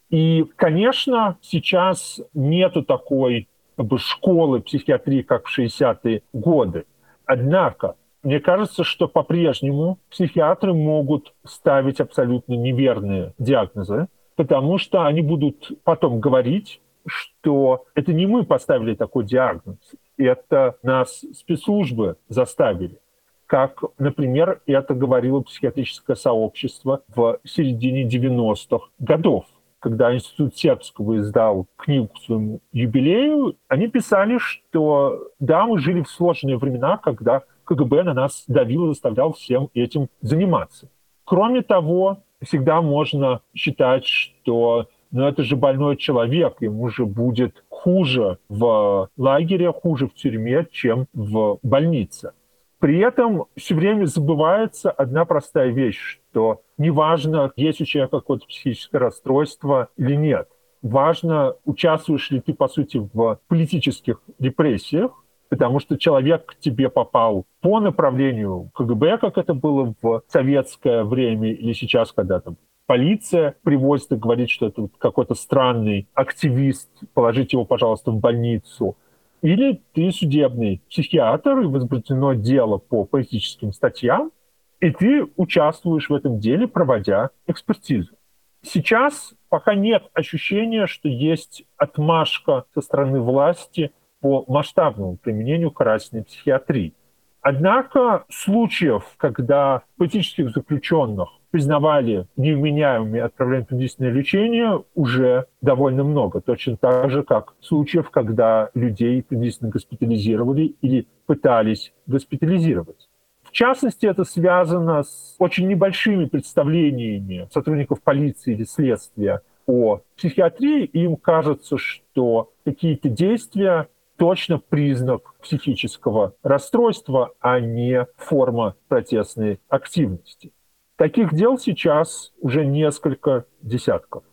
И, 0.09 0.45
конечно, 0.57 1.37
сейчас 1.39 2.19
нету 2.33 2.83
такой 2.83 3.47
как 3.77 3.85
бы, 3.85 3.99
школы 3.99 4.59
психиатрии, 4.59 5.21
как 5.21 5.47
в 5.47 5.57
60-е 5.57 6.23
годы. 6.33 6.85
Однако 7.25 7.95
мне 8.23 8.39
кажется, 8.39 8.83
что 8.83 9.07
по-прежнему 9.07 9.99
психиатры 10.09 10.73
могут 10.73 11.33
ставить 11.43 11.99
абсолютно 11.99 12.53
неверные 12.53 13.33
диагнозы, 13.37 14.07
потому 14.35 14.77
что 14.77 15.05
они 15.05 15.21
будут 15.21 15.71
потом 15.83 16.19
говорить, 16.19 16.81
что 17.05 17.85
это 17.95 18.13
не 18.13 18.25
мы 18.25 18.45
поставили 18.45 18.95
такой 18.95 19.25
диагноз, 19.25 19.77
это 20.17 20.77
нас 20.83 21.23
спецслужбы 21.33 22.15
заставили. 22.29 22.97
Как, 23.45 23.83
например, 23.97 24.61
это 24.65 24.93
говорило 24.93 25.41
психиатрическое 25.41 26.15
сообщество 26.15 27.03
в 27.13 27.39
середине 27.43 28.07
90-х 28.07 28.87
годов 28.99 29.45
когда 29.79 30.15
Институт 30.15 30.55
Сербского 30.55 31.19
издал 31.19 31.67
книгу 31.75 32.07
к 32.07 32.17
своему 32.19 32.61
юбилею, 32.71 33.57
они 33.67 33.89
писали, 33.89 34.37
что 34.37 35.27
да, 35.41 35.65
мы 35.65 35.77
жили 35.77 36.03
в 36.03 36.09
сложные 36.09 36.55
времена, 36.55 36.95
когда 36.95 37.43
КГБ 37.65 38.03
на 38.03 38.13
нас 38.13 38.43
давил 38.47 38.85
и 38.85 38.89
заставлял 38.89 39.33
всем 39.33 39.69
этим 39.73 40.09
заниматься. 40.21 40.89
Кроме 41.25 41.61
того, 41.61 42.19
всегда 42.41 42.81
можно 42.81 43.41
считать, 43.53 44.05
что 44.05 44.87
ну, 45.11 45.27
это 45.27 45.43
же 45.43 45.55
больной 45.55 45.95
человек, 45.95 46.57
ему 46.61 46.89
же 46.89 47.05
будет 47.05 47.63
хуже 47.69 48.39
в 48.49 49.09
лагере, 49.15 49.71
хуже 49.71 50.07
в 50.07 50.13
тюрьме, 50.15 50.67
чем 50.71 51.07
в 51.13 51.59
больнице. 51.61 52.33
При 52.79 52.99
этом 52.99 53.45
все 53.55 53.75
время 53.75 54.05
забывается 54.05 54.91
одна 54.91 55.23
простая 55.23 55.69
вещь, 55.69 56.19
что 56.31 56.63
неважно, 56.77 57.51
есть 57.55 57.79
у 57.79 57.85
человека 57.85 58.19
какое-то 58.19 58.45
психическое 58.47 58.97
расстройство 58.97 59.87
или 59.95 60.15
нет. 60.15 60.49
Важно, 60.81 61.55
участвуешь 61.63 62.29
ли 62.31 62.41
ты, 62.41 62.53
по 62.53 62.67
сути, 62.67 62.97
в 63.13 63.39
политических 63.47 64.21
репрессиях, 64.37 65.22
потому 65.53 65.79
что 65.79 65.99
человек 65.99 66.47
к 66.47 66.55
тебе 66.55 66.89
попал 66.89 67.45
по 67.61 67.79
направлению 67.79 68.71
КГБ, 68.73 69.19
как 69.19 69.37
это 69.37 69.53
было 69.53 69.93
в 70.01 70.23
советское 70.27 71.03
время 71.03 71.51
или 71.51 71.73
сейчас, 71.73 72.11
когда 72.11 72.39
там 72.39 72.57
полиция 72.87 73.53
привозит 73.61 74.13
и 74.13 74.15
говорит, 74.15 74.49
что 74.49 74.65
это 74.65 74.89
какой-то 74.97 75.35
странный 75.35 76.07
активист, 76.15 76.89
положите 77.13 77.55
его, 77.55 77.65
пожалуйста, 77.65 78.09
в 78.09 78.19
больницу. 78.19 78.97
Или 79.43 79.79
ты 79.93 80.11
судебный 80.11 80.81
психиатр, 80.89 81.59
и 81.59 81.67
возбуждено 81.67 82.33
дело 82.33 82.79
по 82.79 83.05
политическим 83.05 83.73
статьям, 83.73 84.31
и 84.79 84.89
ты 84.89 85.27
участвуешь 85.35 86.09
в 86.09 86.15
этом 86.15 86.39
деле, 86.39 86.67
проводя 86.67 87.29
экспертизу. 87.45 88.15
Сейчас 88.63 89.35
пока 89.49 89.75
нет 89.75 90.05
ощущения, 90.15 90.87
что 90.87 91.09
есть 91.09 91.63
отмашка 91.77 92.65
со 92.73 92.81
стороны 92.81 93.21
власти– 93.21 93.91
по 94.23 94.45
масштабному 94.47 95.17
применению 95.17 95.69
карательной 95.69 96.23
психиатрии. 96.23 96.93
Однако 97.41 98.23
случаев, 98.29 99.03
когда 99.17 99.81
политических 99.97 100.51
заключенных 100.51 101.27
признавали 101.51 102.25
невменяемыми 102.37 103.17
и 103.17 103.21
отправляли 103.21 103.63
в 103.63 103.67
принудительное 103.67 104.11
лечение, 104.11 104.85
уже 104.95 105.47
довольно 105.61 106.05
много. 106.05 106.39
Точно 106.39 106.77
так 106.77 107.11
же, 107.11 107.23
как 107.23 107.53
случаев, 107.59 108.09
когда 108.11 108.69
людей 108.73 109.21
принудительно 109.21 109.69
госпитализировали 109.69 110.73
или 110.81 111.05
пытались 111.25 111.91
госпитализировать. 112.07 113.09
В 113.43 113.51
частности, 113.51 114.05
это 114.05 114.23
связано 114.23 115.03
с 115.03 115.35
очень 115.37 115.67
небольшими 115.67 116.25
представлениями 116.25 117.49
сотрудников 117.51 118.01
полиции 118.01 118.53
или 118.53 118.63
следствия 118.63 119.41
о 119.67 119.99
психиатрии. 120.15 120.85
Им 120.85 121.17
кажется, 121.17 121.77
что 121.77 122.53
какие-то 122.63 123.09
действия 123.09 123.89
точно 124.23 124.57
признак 124.57 125.33
психического 125.41 126.33
расстройства, 126.43 127.33
а 127.41 127.59
не 127.59 128.07
форма 128.15 128.77
протестной 128.87 129.59
активности. 129.67 130.53
Таких 130.95 131.33
дел 131.33 131.57
сейчас 131.57 132.31
уже 132.39 132.65
несколько 132.65 133.43
десятков. 133.61 134.23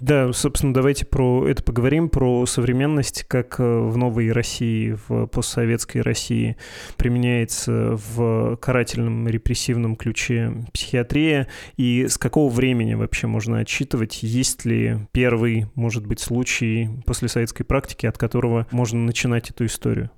Да, 0.00 0.32
собственно, 0.32 0.72
давайте 0.72 1.04
про 1.06 1.46
это 1.48 1.62
поговорим, 1.62 2.08
про 2.08 2.46
современность, 2.46 3.24
как 3.24 3.58
э, 3.58 3.62
в 3.62 3.96
новой 3.96 4.30
России, 4.32 4.96
в 5.08 5.26
постсоветской 5.26 6.02
России 6.02 6.56
применяется 6.96 7.96
в 7.96 8.56
карательном 8.56 9.26
репрессивном 9.28 9.96
ключе 9.96 10.52
психиатрия, 10.72 11.48
и 11.76 12.06
с 12.06 12.16
какого 12.16 12.50
времени 12.50 12.94
вообще 12.94 13.26
можно 13.26 13.58
отсчитывать, 13.58 14.22
есть 14.22 14.64
ли 14.64 14.98
первый, 15.12 15.66
может 15.74 16.06
быть, 16.06 16.20
случай 16.20 16.88
после 17.04 17.28
советской 17.28 17.64
практики, 17.64 18.06
от 18.06 18.18
которого 18.18 18.66
можно 18.70 19.00
начинать 19.00 19.50
эту 19.50 19.66
историю? 19.66 20.10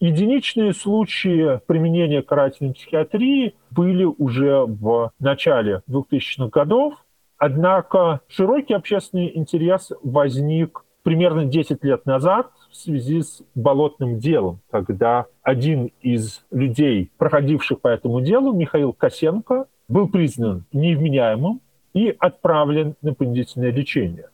Единичные 0.00 0.74
случаи 0.74 1.60
применения 1.66 2.20
карательной 2.20 2.74
психиатрии 2.74 3.54
были 3.70 4.04
уже 4.04 4.64
в 4.66 5.12
начале 5.18 5.82
2000-х 5.88 6.48
годов, 6.48 6.94
Однако 7.38 8.20
широкий 8.28 8.74
общественный 8.74 9.36
интерес 9.36 9.92
возник 10.02 10.84
примерно 11.02 11.44
10 11.44 11.84
лет 11.84 12.06
назад 12.06 12.50
в 12.70 12.76
связи 12.76 13.22
с 13.22 13.42
болотным 13.54 14.18
делом, 14.18 14.60
когда 14.70 15.26
один 15.42 15.92
из 16.00 16.44
людей, 16.50 17.10
проходивших 17.18 17.80
по 17.80 17.88
этому 17.88 18.20
делу, 18.20 18.52
Михаил 18.52 18.92
Косенко, 18.92 19.66
был 19.88 20.08
признан 20.08 20.64
невменяемым 20.72 21.60
и 21.92 22.14
отправлен 22.18 22.94
на 23.02 23.14
принудительное 23.14 23.70
лечение. 23.70 24.30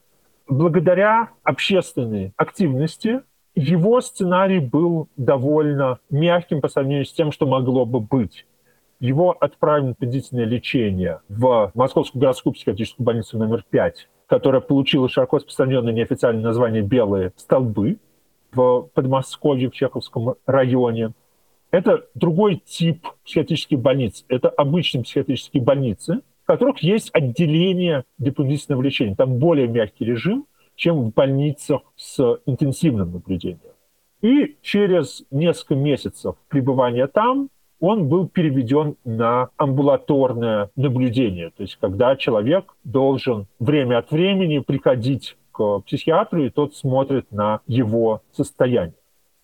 Благодаря 0.48 1.30
общественной 1.42 2.32
активности 2.36 3.22
его 3.54 4.00
сценарий 4.00 4.60
был 4.60 5.08
довольно 5.16 5.98
мягким 6.08 6.60
по 6.60 6.68
сравнению 6.68 7.04
с 7.04 7.12
тем, 7.12 7.32
что 7.32 7.46
могло 7.46 7.84
бы 7.84 8.00
быть 8.00 8.46
его 9.00 9.32
отправили 9.32 9.88
на 9.88 9.94
принудительное 9.94 10.44
лечение 10.44 11.20
в 11.28 11.72
Московскую 11.74 12.20
городскую 12.20 12.52
психиатрическую 12.52 13.04
больницу 13.04 13.38
номер 13.38 13.64
5, 13.68 14.08
которая 14.26 14.60
получила 14.60 15.08
широко 15.08 15.38
распространенное 15.38 15.92
неофициальное 15.92 16.44
название 16.44 16.82
«Белые 16.82 17.32
столбы» 17.36 17.98
в 18.52 18.90
Подмосковье, 18.94 19.70
в 19.70 19.74
Чеховском 19.74 20.34
районе. 20.46 21.12
Это 21.70 22.06
другой 22.14 22.56
тип 22.56 23.06
психиатрических 23.24 23.78
больниц. 23.78 24.24
Это 24.28 24.48
обычные 24.50 25.02
психиатрические 25.04 25.62
больницы, 25.62 26.20
в 26.42 26.46
которых 26.46 26.82
есть 26.82 27.10
отделение 27.12 28.04
для 28.18 28.32
принудительного 28.32 28.82
лечения. 28.82 29.14
Там 29.14 29.38
более 29.38 29.68
мягкий 29.68 30.04
режим, 30.04 30.46
чем 30.74 31.00
в 31.00 31.14
больницах 31.14 31.82
с 31.96 32.40
интенсивным 32.44 33.12
наблюдением. 33.12 33.60
И 34.20 34.56
через 34.60 35.24
несколько 35.30 35.76
месяцев 35.76 36.36
пребывания 36.48 37.06
там 37.06 37.48
он 37.80 38.08
был 38.08 38.28
переведен 38.28 38.96
на 39.04 39.48
амбулаторное 39.56 40.70
наблюдение, 40.76 41.50
то 41.50 41.62
есть 41.62 41.76
когда 41.80 42.14
человек 42.16 42.74
должен 42.84 43.46
время 43.58 43.98
от 43.98 44.10
времени 44.10 44.58
приходить 44.58 45.36
к 45.52 45.80
психиатру, 45.80 46.44
и 46.44 46.50
тот 46.50 46.74
смотрит 46.74 47.32
на 47.32 47.60
его 47.66 48.22
состояние. 48.32 48.94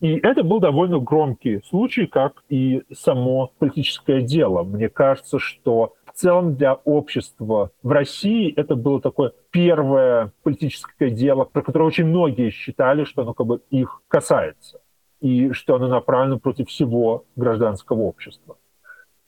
И 0.01 0.19
это 0.19 0.43
был 0.43 0.61
довольно 0.61 0.99
громкий 0.99 1.63
случай, 1.69 2.07
как 2.07 2.45
и 2.51 2.83
само 2.93 3.53
политическое 3.59 4.21
дело. 4.21 4.63
Мне 4.63 4.91
кажется, 4.91 5.39
что 5.39 5.95
в 6.05 6.13
целом 6.13 6.55
для 6.55 6.75
общества 6.75 7.71
в 7.83 7.91
России 7.91 8.53
это 8.55 8.77
было 8.77 9.01
такое 9.01 9.33
первое 9.51 10.33
политическое 10.43 11.09
дело, 11.11 11.45
про 11.45 11.63
которое 11.63 11.87
очень 11.87 12.05
многие 12.05 12.51
считали, 12.51 13.05
что 13.05 13.23
оно 13.23 13.33
как 13.33 13.47
бы 13.47 13.63
их 13.71 14.03
касается 14.09 14.81
и 15.21 15.53
что 15.53 15.77
оно 15.77 15.89
направлено 15.89 16.39
против 16.39 16.69
всего 16.69 17.25
гражданского 17.37 18.03
общества. 18.03 18.57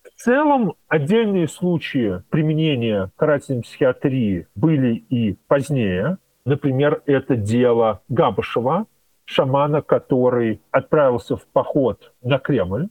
В 0.03 0.21
целом, 0.21 0.75
отдельные 0.89 1.49
случаи 1.49 2.23
применения 2.31 3.11
карательной 3.17 3.63
психиатрии 3.63 4.49
были 4.55 4.95
и 4.95 5.35
позднее. 5.47 6.19
Например, 6.45 7.03
это 7.07 7.37
дело 7.37 8.03
Габышева, 8.09 8.87
шамана, 9.25 9.83
который 9.83 10.61
отправился 10.71 11.37
в 11.37 11.47
поход 11.47 12.13
на 12.23 12.39
Кремль, 12.39 12.89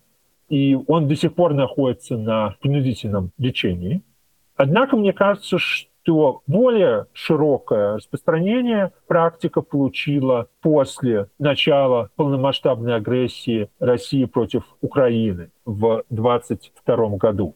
и 0.50 0.78
он 0.88 1.08
до 1.08 1.16
сих 1.16 1.34
пор 1.34 1.54
находится 1.54 2.16
на 2.16 2.56
принудительном 2.62 3.32
лечении. 3.38 4.04
Однако 4.56 4.96
мне 4.96 5.14
кажется, 5.14 5.58
что 5.58 5.87
более 6.14 7.08
широкое 7.14 7.96
распространение 7.96 8.92
практика 9.08 9.62
получила 9.62 10.48
после 10.62 11.30
начала 11.40 12.10
полномасштабной 12.16 12.96
агрессии 12.96 13.70
России 13.80 14.26
против 14.26 14.64
Украины 14.82 15.52
в 15.66 16.04
2022 16.10 17.18
году. 17.18 17.56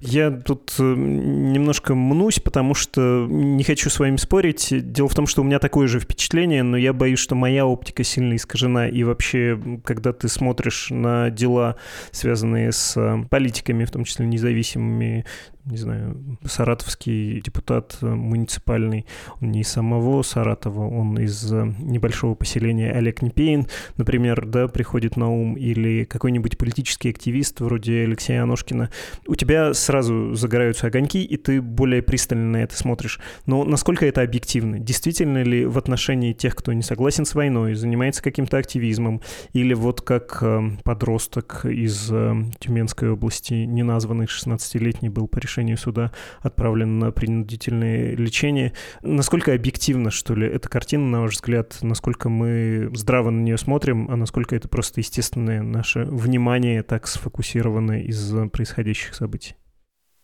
Я 0.00 0.30
тут 0.30 0.74
э, 0.78 0.82
немножко 0.82 1.94
мнусь, 1.94 2.40
потому 2.40 2.74
что 2.74 3.26
не 3.28 3.62
хочу 3.62 3.88
с 3.88 3.98
вами 3.98 4.16
спорить. 4.16 4.68
Дело 4.70 5.08
в 5.08 5.14
том, 5.14 5.26
что 5.26 5.42
у 5.42 5.44
меня 5.44 5.58
такое 5.58 5.86
же 5.86 6.00
впечатление, 6.00 6.62
но 6.62 6.76
я 6.76 6.92
боюсь, 6.92 7.20
что 7.20 7.34
моя 7.34 7.66
оптика 7.66 8.02
сильно 8.02 8.34
искажена. 8.34 8.88
И 8.88 9.02
вообще, 9.04 9.60
когда 9.84 10.12
ты 10.12 10.28
смотришь 10.28 10.88
на 10.90 11.30
дела, 11.30 11.76
связанные 12.10 12.72
с 12.72 12.96
э, 12.96 13.24
политиками, 13.30 13.84
в 13.84 13.90
том 13.90 14.04
числе 14.04 14.26
независимыми, 14.26 15.24
не 15.70 15.76
знаю, 15.76 16.38
саратовский 16.44 17.40
депутат 17.40 17.96
э, 18.02 18.06
муниципальный, 18.06 19.06
он 19.40 19.52
не 19.52 19.60
из 19.60 19.68
самого 19.68 20.22
Саратова, 20.22 20.86
он 20.86 21.18
из 21.18 21.52
э, 21.52 21.72
небольшого 21.78 22.34
поселения 22.34 22.92
Олег 22.92 23.22
Непейн, 23.22 23.66
например, 23.96 24.46
да, 24.46 24.68
приходит 24.68 25.16
на 25.16 25.30
ум, 25.30 25.54
или 25.54 26.04
какой-нибудь 26.04 26.58
политический 26.58 27.10
активист 27.10 27.60
вроде 27.60 28.02
Алексея 28.02 28.42
Аношкина, 28.42 28.90
у 29.26 29.34
тебя 29.36 29.72
сразу 29.74 30.34
загораются 30.34 30.88
огоньки, 30.88 31.22
и 31.22 31.36
ты 31.36 31.62
более 31.62 32.02
пристально 32.02 32.50
на 32.50 32.62
это 32.62 32.76
смотришь. 32.76 33.20
Но 33.46 33.64
насколько 33.64 34.04
это 34.06 34.22
объективно? 34.22 34.78
Действительно 34.78 35.42
ли 35.42 35.64
в 35.64 35.78
отношении 35.78 36.32
тех, 36.32 36.56
кто 36.56 36.72
не 36.72 36.82
согласен 36.82 37.24
с 37.24 37.34
войной, 37.34 37.74
занимается 37.74 38.22
каким-то 38.22 38.58
активизмом, 38.58 39.20
или 39.52 39.74
вот 39.74 40.00
как 40.00 40.38
э, 40.42 40.70
подросток 40.82 41.64
из 41.64 42.10
Тюменской 42.58 43.10
области, 43.10 43.54
неназванный 43.54 44.26
16-летний 44.26 45.08
был 45.08 45.28
по 45.28 45.38
решению 45.38 45.59
суда 45.76 46.12
отправлен 46.40 46.98
на 46.98 47.12
принудительное 47.12 48.14
лечение. 48.14 48.72
Насколько 49.02 49.54
объективно, 49.54 50.10
что 50.10 50.34
ли, 50.34 50.46
эта 50.46 50.68
картина, 50.68 51.06
на 51.06 51.20
ваш 51.22 51.32
взгляд, 51.32 51.78
насколько 51.82 52.28
мы 52.28 52.90
здраво 52.94 53.30
на 53.30 53.40
нее 53.40 53.58
смотрим, 53.58 54.10
а 54.10 54.16
насколько 54.16 54.56
это 54.56 54.68
просто 54.68 55.00
естественное 55.00 55.62
наше 55.62 56.04
внимание 56.04 56.82
так 56.82 57.06
сфокусировано 57.06 58.00
из-за 58.02 58.46
происходящих 58.48 59.14
событий? 59.14 59.56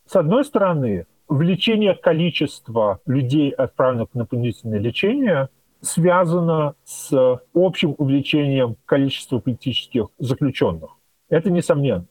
С 0.06 0.16
одной 0.16 0.44
стороны, 0.44 1.06
увеличение 1.28 1.94
количества 1.94 3.00
людей, 3.06 3.50
отправленных 3.50 4.08
на 4.14 4.24
принудительное 4.24 4.78
лечение, 4.78 5.48
связано 5.80 6.74
с 6.84 7.40
общим 7.54 7.94
увеличением 7.98 8.76
количества 8.86 9.38
политических 9.38 10.06
заключенных. 10.18 10.90
Это 11.28 11.50
несомненно. 11.50 12.06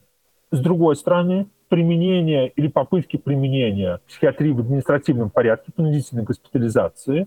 С 0.50 0.60
другой 0.60 0.96
стороны, 0.96 1.48
применения 1.68 2.48
или 2.48 2.68
попытки 2.68 3.16
применения 3.16 4.00
психиатрии 4.06 4.50
в 4.52 4.60
административном 4.60 5.30
порядке, 5.30 5.72
принудительной 5.74 6.24
госпитализации, 6.24 7.26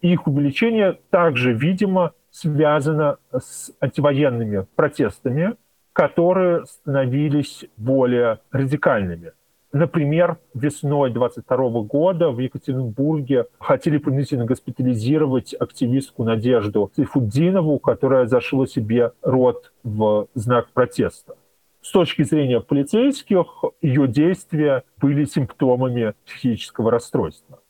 их 0.00 0.26
увеличение 0.26 0.98
также, 1.10 1.52
видимо, 1.52 2.12
связано 2.30 3.16
с 3.32 3.72
антивоенными 3.80 4.66
протестами, 4.74 5.54
которые 5.92 6.66
становились 6.66 7.64
более 7.76 8.40
радикальными. 8.50 9.32
Например, 9.72 10.38
весной 10.54 11.10
22 11.10 11.82
года 11.82 12.30
в 12.30 12.38
Екатеринбурге 12.38 13.46
хотели 13.58 13.98
принудительно 13.98 14.44
госпитализировать 14.44 15.54
активистку 15.54 16.24
Надежду 16.24 16.90
Сайфуддинову, 16.94 17.78
которая 17.78 18.26
зашила 18.26 18.66
себе 18.66 19.12
рот 19.22 19.72
в 19.82 20.28
знак 20.34 20.68
протеста 20.72 21.36
с 21.86 21.92
точки 21.92 22.24
зрения 22.24 22.60
полицейских, 22.60 23.62
ее 23.80 24.08
действия 24.08 24.82
были 24.98 25.24
симптомами 25.24 26.14
психического 26.24 26.90
расстройства. 26.90 27.60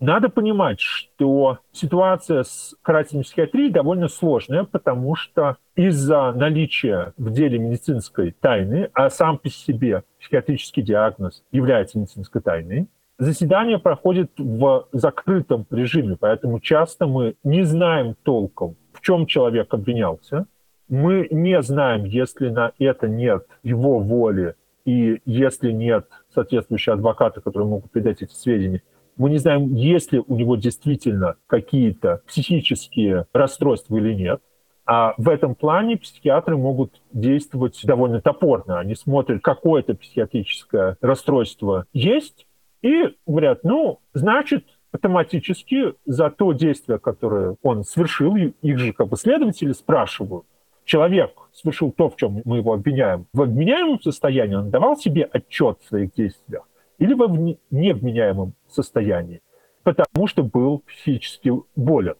Надо 0.00 0.30
понимать, 0.30 0.80
что 0.80 1.58
ситуация 1.72 2.44
с 2.44 2.74
карательной 2.80 3.24
психиатрией 3.24 3.70
довольно 3.70 4.08
сложная, 4.08 4.64
потому 4.64 5.16
что 5.16 5.58
из-за 5.76 6.32
наличия 6.32 7.12
в 7.18 7.30
деле 7.30 7.58
медицинской 7.58 8.34
тайны, 8.40 8.88
а 8.94 9.10
сам 9.10 9.36
по 9.36 9.50
себе 9.50 10.02
психиатрический 10.18 10.82
диагноз 10.82 11.44
является 11.52 11.98
медицинской 11.98 12.40
тайной, 12.40 12.88
заседание 13.18 13.78
проходит 13.78 14.30
в 14.38 14.88
закрытом 14.92 15.66
режиме, 15.70 16.16
поэтому 16.18 16.58
часто 16.60 17.06
мы 17.06 17.34
не 17.44 17.64
знаем 17.64 18.16
толком, 18.22 18.76
в 18.94 19.02
чем 19.02 19.26
человек 19.26 19.74
обвинялся, 19.74 20.46
мы 20.88 21.28
не 21.30 21.60
знаем, 21.62 22.04
если 22.04 22.48
на 22.48 22.72
это 22.78 23.08
нет 23.08 23.46
его 23.62 23.98
воли 23.98 24.54
и 24.84 25.20
если 25.24 25.70
нет 25.70 26.08
соответствующего 26.34 26.94
адвоката, 26.94 27.40
которые 27.40 27.68
могут 27.68 27.90
передать 27.90 28.22
эти 28.22 28.32
сведения, 28.32 28.82
мы 29.16 29.30
не 29.30 29.38
знаем, 29.38 29.74
есть 29.74 30.12
ли 30.12 30.22
у 30.26 30.36
него 30.36 30.56
действительно 30.56 31.36
какие-то 31.46 32.22
психические 32.26 33.26
расстройства 33.32 33.96
или 33.96 34.14
нет. 34.14 34.40
А 34.86 35.14
в 35.18 35.28
этом 35.28 35.54
плане 35.54 35.98
психиатры 35.98 36.56
могут 36.56 37.02
действовать 37.12 37.78
довольно 37.84 38.22
топорно. 38.22 38.78
Они 38.78 38.94
смотрят, 38.94 39.42
какое-то 39.42 39.94
психиатрическое 39.94 40.96
расстройство 41.02 41.84
есть, 41.92 42.46
и 42.80 43.16
говорят, 43.26 43.64
ну, 43.64 43.98
значит, 44.14 44.64
автоматически 44.92 45.94
за 46.06 46.30
то 46.30 46.52
действие, 46.52 46.98
которое 46.98 47.56
он 47.62 47.84
совершил, 47.84 48.34
их 48.36 48.78
же 48.78 48.92
как 48.92 49.08
бы 49.08 49.16
следователи 49.16 49.72
спрашивают, 49.72 50.46
человек 50.88 51.30
совершил 51.52 51.92
то, 51.92 52.08
в 52.08 52.16
чем 52.16 52.40
мы 52.44 52.56
его 52.56 52.72
обвиняем, 52.72 53.26
в 53.32 53.42
обвиняемом 53.42 54.00
состоянии 54.00 54.56
он 54.56 54.70
давал 54.70 54.96
себе 54.96 55.24
отчет 55.24 55.78
в 55.82 55.88
своих 55.88 56.14
действиях 56.14 56.66
или 56.98 57.14
в 57.14 57.56
невменяемом 57.70 58.54
состоянии, 58.68 59.42
потому 59.84 60.26
что 60.26 60.42
был 60.42 60.80
психически 60.80 61.52
болен. 61.76 62.14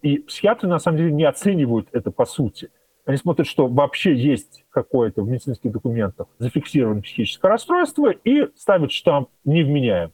И 0.00 0.18
психиатры 0.18 0.68
на 0.68 0.78
самом 0.78 0.98
деле 0.98 1.12
не 1.12 1.24
оценивают 1.24 1.88
это 1.92 2.10
по 2.10 2.24
сути. 2.24 2.70
Они 3.04 3.16
смотрят, 3.16 3.48
что 3.48 3.66
вообще 3.66 4.14
есть 4.14 4.64
какое-то 4.70 5.22
в 5.22 5.28
медицинских 5.28 5.72
документах 5.72 6.28
зафиксированное 6.38 7.02
психическое 7.02 7.48
расстройство 7.48 8.10
и 8.10 8.48
ставят 8.56 8.92
штамп 8.92 9.28
«невменяем». 9.44 10.12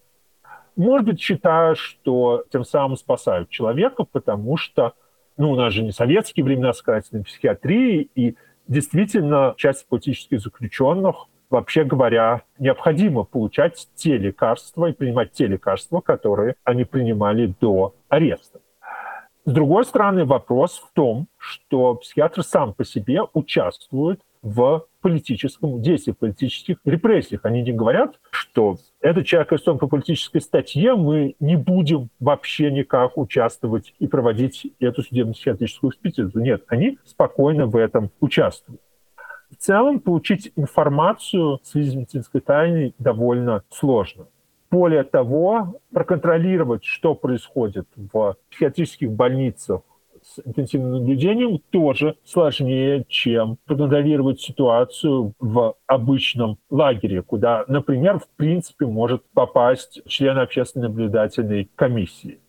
Может 0.77 1.07
быть, 1.07 1.21
считая, 1.21 1.75
что 1.75 2.45
тем 2.51 2.65
самым 2.65 2.97
спасают 2.97 3.51
человека, 3.51 4.05
потому 4.05 4.57
что 4.57 4.95
ну, 5.39 5.53
у 5.53 5.57
нас 5.57 5.73
же 5.73 5.83
не 5.83 5.93
советские 5.93 6.45
времена 6.45 6.73
с 6.73 6.83
карательной 6.83 7.25
психиатрии, 7.25 8.11
и 8.15 8.37
действительно 8.67 9.55
часть 9.57 9.89
политических 9.89 10.41
заключенных, 10.41 11.27
вообще 11.49 11.85
говоря, 11.85 12.43
необходимо 12.59 13.25
получать 13.25 13.89
те 13.95 14.19
лекарства 14.19 14.87
и 14.87 14.93
принимать 14.93 15.33
те 15.33 15.47
лекарства, 15.47 16.01
которые 16.01 16.57
они 16.65 16.85
принимали 16.85 17.55
до 17.61 17.95
ареста. 18.09 18.61
С 19.45 19.53
другой 19.53 19.87
стороны, 19.87 20.27
вопрос 20.27 20.79
в 20.79 20.93
том, 20.93 21.29
что 21.39 21.95
психиатр 21.95 22.43
сам 22.43 22.75
по 22.75 22.85
себе 22.85 23.23
участвует 23.33 24.21
в 24.43 24.85
политическом 25.01 25.81
действии, 25.83 26.13
в 26.13 26.19
политических 26.19 26.77
репрессиях. 26.85 27.45
Они 27.45 27.63
не 27.63 27.73
говорят, 27.73 28.19
что 28.31 28.77
этот 29.01 29.27
человек 29.27 29.53
арестован 29.53 29.79
по 29.79 29.87
политической 29.87 30.41
статье, 30.41 30.95
мы 30.95 31.37
не 31.41 31.57
будем 31.57 32.11
вообще 32.21 32.71
никак 32.71 33.17
участвовать 33.17 33.95
и 33.99 34.07
проводить 34.07 34.73
эту 34.81 35.03
судебно-психиатрическую 35.03 35.91
экспертизу. 35.91 36.39
Нет, 36.41 36.65
они 36.69 36.99
спокойно 37.05 37.67
в 37.67 37.77
этом 37.77 38.11
участвуют. 38.21 38.81
В 39.51 39.57
целом 39.57 40.01
получить 40.01 40.53
информацию 40.57 41.59
в 41.63 41.67
связи 41.67 41.91
с 41.91 41.95
медицинской 41.95 42.41
тайной 42.41 42.95
довольно 42.99 43.63
сложно. 43.71 44.27
Более 44.71 45.03
того, 45.03 45.81
проконтролировать, 45.93 46.85
что 46.85 47.15
происходит 47.15 47.89
в 47.97 48.37
психиатрических 48.51 49.11
больницах 49.11 49.81
с 50.39 50.47
интенсивным 50.47 50.93
наблюдением 50.93 51.59
тоже 51.71 52.17
сложнее, 52.25 53.05
чем 53.09 53.59
проконтролировать 53.67 54.41
ситуацию 54.41 55.35
в 55.39 55.75
обычном 55.87 56.59
лагере, 56.71 57.23
куда, 57.23 57.65
например, 57.69 58.19
в 58.19 58.29
принципе 58.37 58.87
может 58.87 59.23
попасть 59.35 60.03
член 60.07 60.39
общественной 60.39 60.89
наблюдательной 60.89 61.71
комиссии. 61.75 62.41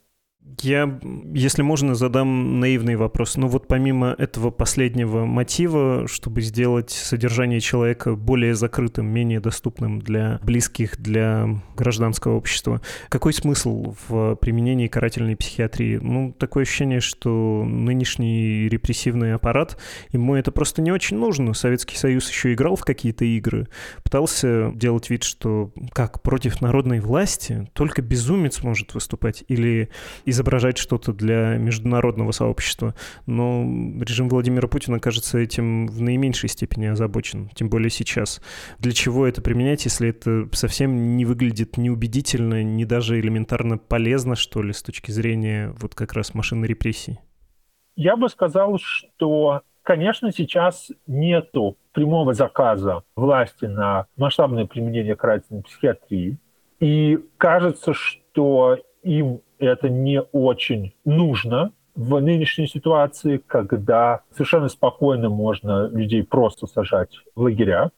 Я, 0.61 0.99
если 1.33 1.61
можно, 1.61 1.95
задам 1.95 2.59
наивный 2.59 2.95
вопрос. 2.95 3.37
Ну 3.37 3.47
вот 3.47 3.67
помимо 3.67 4.15
этого 4.17 4.49
последнего 4.49 5.25
мотива, 5.25 6.07
чтобы 6.07 6.41
сделать 6.41 6.89
содержание 6.89 7.59
человека 7.59 8.15
более 8.15 8.55
закрытым, 8.55 9.07
менее 9.07 9.39
доступным 9.39 9.99
для 9.99 10.39
близких, 10.43 10.99
для 10.99 11.61
гражданского 11.75 12.35
общества, 12.35 12.81
какой 13.09 13.33
смысл 13.33 13.95
в 14.07 14.35
применении 14.35 14.87
карательной 14.87 15.35
психиатрии? 15.35 15.97
Ну, 16.01 16.33
такое 16.37 16.63
ощущение, 16.63 16.99
что 16.99 17.63
нынешний 17.65 18.67
репрессивный 18.69 19.33
аппарат, 19.33 19.79
ему 20.11 20.35
это 20.35 20.51
просто 20.51 20.81
не 20.81 20.91
очень 20.91 21.17
нужно. 21.17 21.53
Советский 21.53 21.95
Союз 21.95 22.29
еще 22.29 22.53
играл 22.53 22.75
в 22.75 22.83
какие-то 22.83 23.25
игры, 23.25 23.67
пытался 24.03 24.71
делать 24.75 25.09
вид, 25.09 25.23
что 25.23 25.71
как 25.93 26.21
против 26.21 26.61
народной 26.61 26.99
власти 26.99 27.69
только 27.73 28.01
безумец 28.01 28.63
может 28.63 28.93
выступать 28.93 29.43
или 29.47 29.89
изображать 30.39 30.77
что-то 30.77 31.11
для 31.11 31.57
международного 31.57 32.31
сообщества. 32.31 32.95
Но 33.25 33.61
режим 34.01 34.29
Владимира 34.29 34.67
Путина, 34.67 34.99
кажется, 34.99 35.37
этим 35.37 35.87
в 35.87 36.01
наименьшей 36.01 36.47
степени 36.47 36.85
озабочен, 36.85 37.49
тем 37.49 37.69
более 37.69 37.89
сейчас. 37.89 38.41
Для 38.79 38.93
чего 38.93 39.27
это 39.27 39.41
применять, 39.41 39.83
если 39.85 40.09
это 40.09 40.47
совсем 40.53 41.17
не 41.17 41.25
выглядит 41.25 41.77
неубедительно, 41.77 42.63
не 42.63 42.85
даже 42.85 43.19
элементарно 43.19 43.77
полезно, 43.77 44.35
что 44.35 44.61
ли, 44.61 44.71
с 44.71 44.81
точки 44.81 45.11
зрения 45.11 45.75
вот 45.79 45.93
как 45.93 46.13
раз 46.13 46.33
машины 46.33 46.65
репрессий? 46.65 47.19
Я 47.95 48.15
бы 48.15 48.29
сказал, 48.29 48.79
что, 48.79 49.61
конечно, 49.83 50.31
сейчас 50.31 50.89
нету 51.05 51.77
прямого 51.91 52.33
заказа 52.33 53.03
власти 53.17 53.65
на 53.65 54.05
масштабное 54.15 54.65
применение 54.65 55.17
карательной 55.17 55.63
психиатрии. 55.63 56.37
И 56.79 57.19
кажется, 57.37 57.93
что 57.93 58.77
им 59.03 59.41
это 59.59 59.89
не 59.89 60.21
очень 60.21 60.93
нужно 61.05 61.71
в 61.95 62.19
нынешней 62.19 62.67
ситуации, 62.67 63.37
когда 63.45 64.21
совершенно 64.31 64.69
спокойно 64.69 65.29
можно 65.29 65.87
людей 65.89 66.23
просто 66.23 66.65
сажать 66.67 67.09
в 67.35 67.41
лагеря. 67.41 67.91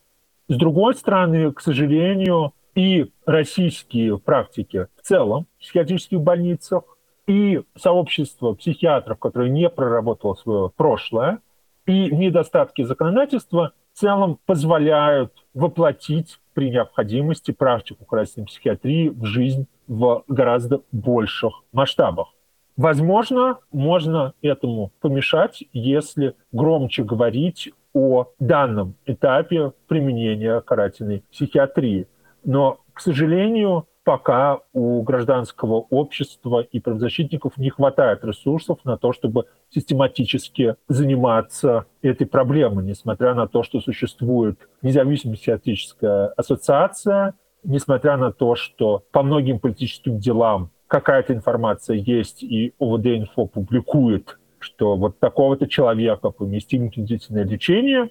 С 0.47 0.55
другой 0.55 0.95
стороны, 0.95 1.51
к 1.51 1.61
сожалению, 1.61 2.53
и 2.73 3.11
российские 3.25 4.17
практики 4.17 4.87
в 4.97 5.07
целом 5.07 5.45
в 5.57 5.61
психиатрических 5.61 6.19
больницах, 6.19 6.83
и 7.27 7.61
сообщество 7.77 8.53
психиатров, 8.53 9.19
которое 9.19 9.49
не 9.49 9.69
проработало 9.69 10.33
свое 10.33 10.71
прошлое, 10.75 11.39
и 11.85 12.11
недостатки 12.11 12.83
законодательства 12.83 13.73
в 13.93 13.99
целом 13.99 14.39
позволяют 14.45 15.33
воплотить 15.53 16.39
при 16.53 16.69
необходимости 16.71 17.51
практику 17.51 18.05
красной 18.05 18.45
психиатрии 18.45 19.09
в 19.09 19.25
жизнь 19.25 19.67
в 19.91 20.23
гораздо 20.29 20.83
больших 20.93 21.63
масштабах. 21.73 22.29
Возможно, 22.77 23.57
можно 23.73 24.33
этому 24.41 24.93
помешать, 25.01 25.65
если 25.73 26.33
громче 26.53 27.03
говорить 27.03 27.73
о 27.93 28.27
данном 28.39 28.95
этапе 29.05 29.73
применения 29.87 30.61
карательной 30.61 31.25
психиатрии. 31.29 32.07
Но, 32.45 32.79
к 32.93 33.01
сожалению, 33.01 33.85
пока 34.05 34.61
у 34.71 35.01
гражданского 35.01 35.85
общества 35.89 36.61
и 36.61 36.79
правозащитников 36.79 37.57
не 37.57 37.69
хватает 37.69 38.23
ресурсов 38.23 38.79
на 38.85 38.97
то, 38.97 39.11
чтобы 39.11 39.47
систематически 39.69 40.77
заниматься 40.87 41.85
этой 42.01 42.25
проблемой, 42.25 42.85
несмотря 42.85 43.33
на 43.33 43.45
то, 43.45 43.61
что 43.61 43.81
существует 43.81 44.57
независимая 44.81 45.35
психиатрическая 45.35 46.27
ассоциация, 46.37 47.33
несмотря 47.63 48.17
на 48.17 48.31
то, 48.31 48.55
что 48.55 49.03
по 49.11 49.23
многим 49.23 49.59
политическим 49.59 50.19
делам 50.19 50.71
какая-то 50.87 51.33
информация 51.33 51.97
есть, 51.97 52.43
и 52.43 52.73
ОВД-инфо 52.79 53.47
публикует, 53.47 54.37
что 54.59 54.97
вот 54.97 55.19
такого-то 55.19 55.67
человека 55.67 56.29
поместили 56.29 56.89
в 56.89 57.05
длительное 57.05 57.45
лечение, 57.45 58.09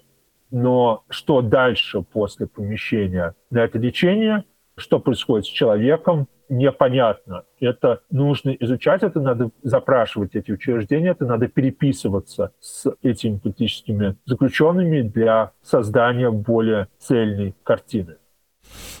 но 0.49 1.03
что 1.09 1.41
дальше 1.41 2.01
после 2.01 2.47
помещения 2.47 3.35
на 3.49 3.59
это 3.59 3.77
лечение, 3.79 4.43
что 4.75 4.99
происходит 4.99 5.45
с 5.45 5.49
человеком, 5.49 6.27
непонятно. 6.49 7.45
Это 7.59 8.01
нужно 8.11 8.49
изучать, 8.51 9.03
это 9.03 9.21
надо 9.21 9.51
запрашивать 9.63 10.35
эти 10.35 10.51
учреждения, 10.51 11.11
это 11.11 11.25
надо 11.25 11.47
переписываться 11.47 12.51
с 12.59 12.91
этими 13.01 13.37
политическими 13.37 14.17
заключенными 14.25 15.01
для 15.01 15.51
создания 15.61 16.29
более 16.29 16.89
цельной 16.99 17.55
картины. 17.63 18.17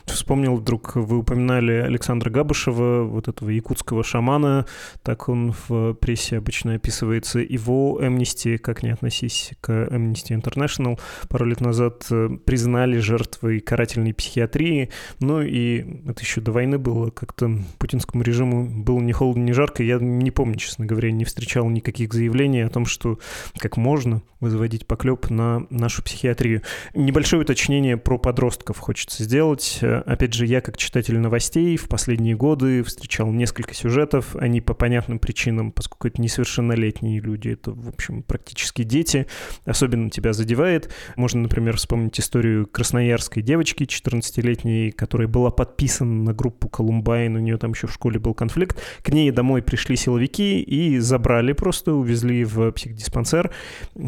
Вспомнил 0.05 0.55
вдруг, 0.55 0.95
вы 0.95 1.17
упоминали 1.17 1.73
Александра 1.73 2.29
Габышева, 2.29 3.03
вот 3.03 3.27
этого 3.27 3.49
якутского 3.49 4.03
шамана, 4.03 4.65
так 5.03 5.29
он 5.29 5.53
в 5.67 5.93
прессе 5.93 6.37
обычно 6.37 6.75
описывается. 6.75 7.39
Его 7.39 7.99
Amnesty, 8.01 8.57
как 8.57 8.83
не 8.83 8.89
относись 8.89 9.51
к 9.61 9.69
Amnesty 9.69 10.39
International, 10.39 10.99
пару 11.29 11.45
лет 11.45 11.61
назад 11.61 12.07
э, 12.11 12.29
признали 12.45 12.97
жертвой 12.97 13.59
карательной 13.59 14.13
психиатрии. 14.13 14.89
Ну 15.19 15.41
и 15.41 15.79
это 16.07 16.21
еще 16.21 16.41
до 16.41 16.51
войны 16.51 16.77
было, 16.77 17.09
как-то 17.09 17.51
путинскому 17.77 18.23
режиму 18.23 18.65
было 18.65 18.99
ни 18.99 19.11
холодно, 19.11 19.43
ни 19.43 19.51
жарко. 19.51 19.83
Я 19.83 19.97
не 19.99 20.31
помню, 20.31 20.57
честно 20.57 20.85
говоря, 20.85 21.11
не 21.11 21.25
встречал 21.25 21.69
никаких 21.69 22.13
заявлений 22.13 22.61
о 22.61 22.69
том, 22.69 22.85
что 22.85 23.19
как 23.57 23.77
можно 23.77 24.21
возводить 24.39 24.87
поклеп 24.87 25.29
на 25.29 25.65
нашу 25.69 26.03
психиатрию. 26.03 26.63
Небольшое 26.93 27.43
уточнение 27.43 27.95
про 27.95 28.17
подростков 28.17 28.79
хочется 28.79 29.23
сделать 29.23 29.60
опять 30.05 30.33
же, 30.33 30.45
я 30.45 30.61
как 30.61 30.77
читатель 30.77 31.17
новостей 31.19 31.77
в 31.77 31.87
последние 31.87 32.35
годы 32.35 32.83
встречал 32.83 33.31
несколько 33.31 33.73
сюжетов. 33.73 34.35
Они 34.35 34.61
по 34.61 34.73
понятным 34.73 35.19
причинам, 35.19 35.71
поскольку 35.71 36.07
это 36.07 36.21
несовершеннолетние 36.21 37.19
люди, 37.19 37.49
это, 37.49 37.71
в 37.71 37.89
общем, 37.89 38.23
практически 38.23 38.83
дети, 38.83 39.27
особенно 39.65 40.09
тебя 40.09 40.33
задевает. 40.33 40.91
Можно, 41.15 41.41
например, 41.41 41.77
вспомнить 41.77 42.19
историю 42.19 42.67
красноярской 42.67 43.43
девочки 43.43 43.83
14-летней, 43.83 44.91
которая 44.91 45.27
была 45.27 45.51
подписана 45.51 46.23
на 46.23 46.33
группу 46.33 46.69
Колумбайн, 46.69 47.35
у 47.35 47.39
нее 47.39 47.57
там 47.57 47.71
еще 47.71 47.87
в 47.87 47.93
школе 47.93 48.19
был 48.19 48.33
конфликт. 48.33 48.81
К 49.03 49.09
ней 49.09 49.31
домой 49.31 49.61
пришли 49.61 49.95
силовики 49.95 50.61
и 50.61 50.97
забрали 50.99 51.53
просто, 51.53 51.93
увезли 51.93 52.43
в 52.45 52.71
психдиспансер. 52.71 53.51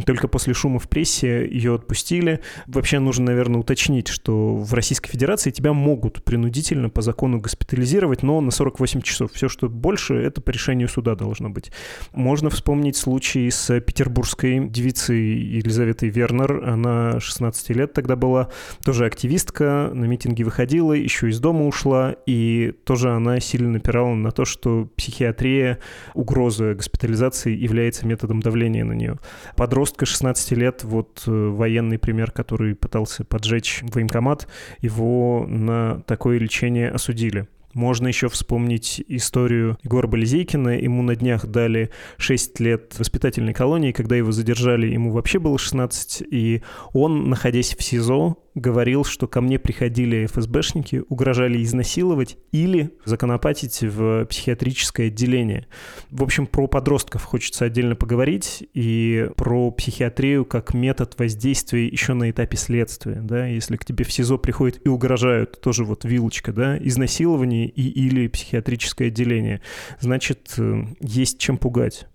Только 0.06 0.28
после 0.28 0.54
шума 0.54 0.80
в 0.80 0.90
прессе 0.90 1.48
ее 1.48 1.76
отпустили. 1.76 2.40
Вообще 2.68 3.00
нужно, 3.00 3.26
наверное, 3.26 3.60
уточнить, 3.60 4.08
что 4.08 4.56
в 4.56 4.74
Российской 4.74 5.12
Федерации 5.12 5.33
тебя 5.52 5.74
могут 5.74 6.24
принудительно 6.24 6.90
по 6.90 7.02
закону 7.02 7.40
госпитализировать, 7.40 8.24
но 8.24 8.42
на 8.42 8.52
48 8.52 9.02
часов. 9.02 9.32
Все, 9.34 9.50
что 9.50 9.70
больше, 9.70 10.16
это 10.16 10.42
по 10.42 10.50
решению 10.50 10.88
суда 10.88 11.16
должно 11.16 11.50
быть. 11.50 11.72
Можно 12.14 12.50
вспомнить 12.50 12.96
случай 12.96 13.50
с 13.50 13.80
петербургской 13.80 14.68
девицей 14.68 15.20
Елизаветой 15.20 16.10
Вернер. 16.10 16.64
Она 16.64 17.20
16 17.20 17.70
лет 17.72 17.94
тогда 17.94 18.16
была, 18.16 18.50
тоже 18.84 19.06
активистка, 19.06 19.92
на 19.94 20.06
митинги 20.06 20.44
выходила, 20.44 20.94
еще 20.94 21.30
из 21.30 21.40
дома 21.40 21.66
ушла, 21.66 22.16
и 22.26 22.74
тоже 22.86 23.12
она 23.12 23.40
сильно 23.40 23.70
напирала 23.70 24.14
на 24.14 24.32
то, 24.32 24.46
что 24.46 24.90
психиатрия, 24.96 25.80
угроза 26.14 26.74
госпитализации 26.76 27.56
является 27.56 28.06
методом 28.06 28.42
давления 28.42 28.84
на 28.84 28.94
нее. 28.94 29.20
Подростка 29.56 30.06
16 30.06 30.52
лет, 30.52 30.84
вот 30.84 31.24
э, 31.28 31.32
военный 31.32 31.98
пример, 31.98 32.32
который 32.32 32.76
пытался 32.76 33.24
поджечь 33.24 33.82
военкомат, 33.84 34.48
его 34.80 35.23
на 35.48 36.02
такое 36.08 36.38
лечение 36.38 36.90
осудили. 36.90 37.48
Можно 37.74 38.08
еще 38.08 38.30
вспомнить 38.30 39.04
историю 39.08 39.78
Егора 39.84 40.08
Болезейкина. 40.08 40.80
Ему 40.80 41.02
на 41.02 41.16
днях 41.16 41.46
дали 41.48 41.90
6 42.18 42.60
лет 42.60 42.96
воспитательной 42.98 43.54
колонии. 43.54 43.92
Когда 43.92 44.16
его 44.16 44.32
задержали, 44.32 44.88
ему 44.88 45.12
вообще 45.12 45.40
было 45.40 45.58
16. 45.58 46.24
И 46.30 46.62
он, 46.94 47.30
находясь 47.30 47.76
в 47.76 47.84
СИЗО, 47.84 48.38
говорил, 48.56 49.04
что 49.04 49.28
ко 49.28 49.42
мне 49.42 49.58
приходили 49.58 50.28
ФСБшники, 50.28 51.04
угрожали 51.10 51.62
изнасиловать 51.64 52.38
или 52.52 52.92
законопатить 53.06 53.82
в 53.82 54.26
психиатрическое 54.26 55.08
отделение. 55.08 55.66
В 56.12 56.24
общем, 56.24 56.46
про 56.46 56.68
подростков 56.68 57.24
хочется 57.24 57.66
отдельно 57.66 57.96
поговорить 57.96 58.64
и 58.74 59.30
про 59.36 59.72
психиатрию 59.72 60.46
как 60.46 60.74
метод 60.74 61.16
воздействия 61.18 61.88
еще 61.88 62.14
на 62.14 62.30
этапе 62.30 62.58
следствия. 62.58 63.22
Да? 63.22 63.48
Если 63.48 63.78
к 63.78 63.86
тебе 63.86 64.06
в 64.06 64.12
СИЗО 64.12 64.38
приходят 64.38 64.80
и 64.86 64.90
угрожают, 64.90 65.60
тоже 65.62 65.84
вот 65.84 66.06
вилочка, 66.06 66.54
да, 66.54 66.78
изнасилование 66.78 67.63
и 67.66 67.90
или 67.90 68.28
психиатрическое 68.28 69.08
отделение, 69.10 69.62
значит, 70.00 70.56
э, 70.58 70.84
есть 71.00 71.40
чем 71.40 71.58
пугать. 71.58 72.08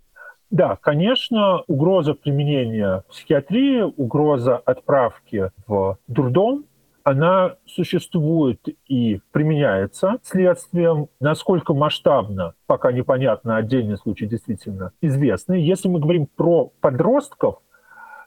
Да, 0.51 0.77
конечно, 0.77 1.63
угроза 1.67 2.15
применения 2.15 3.05
психиатрии, 3.11 3.83
угроза 3.83 4.57
отправки 4.57 5.51
в 5.67 5.99
дурдом, 6.07 6.65
она 7.09 7.57
существует 7.67 8.61
и 8.87 9.21
применяется 9.33 10.19
следствием. 10.23 11.09
Насколько 11.21 11.73
масштабно, 11.73 12.55
пока 12.67 12.93
непонятно, 12.93 13.57
отдельный 13.57 13.97
случай 13.97 14.27
действительно 14.27 14.93
известный. 15.01 15.63
Если 15.63 15.89
мы 15.89 16.01
говорим 16.01 16.27
про 16.27 16.71
подростков, 16.81 17.61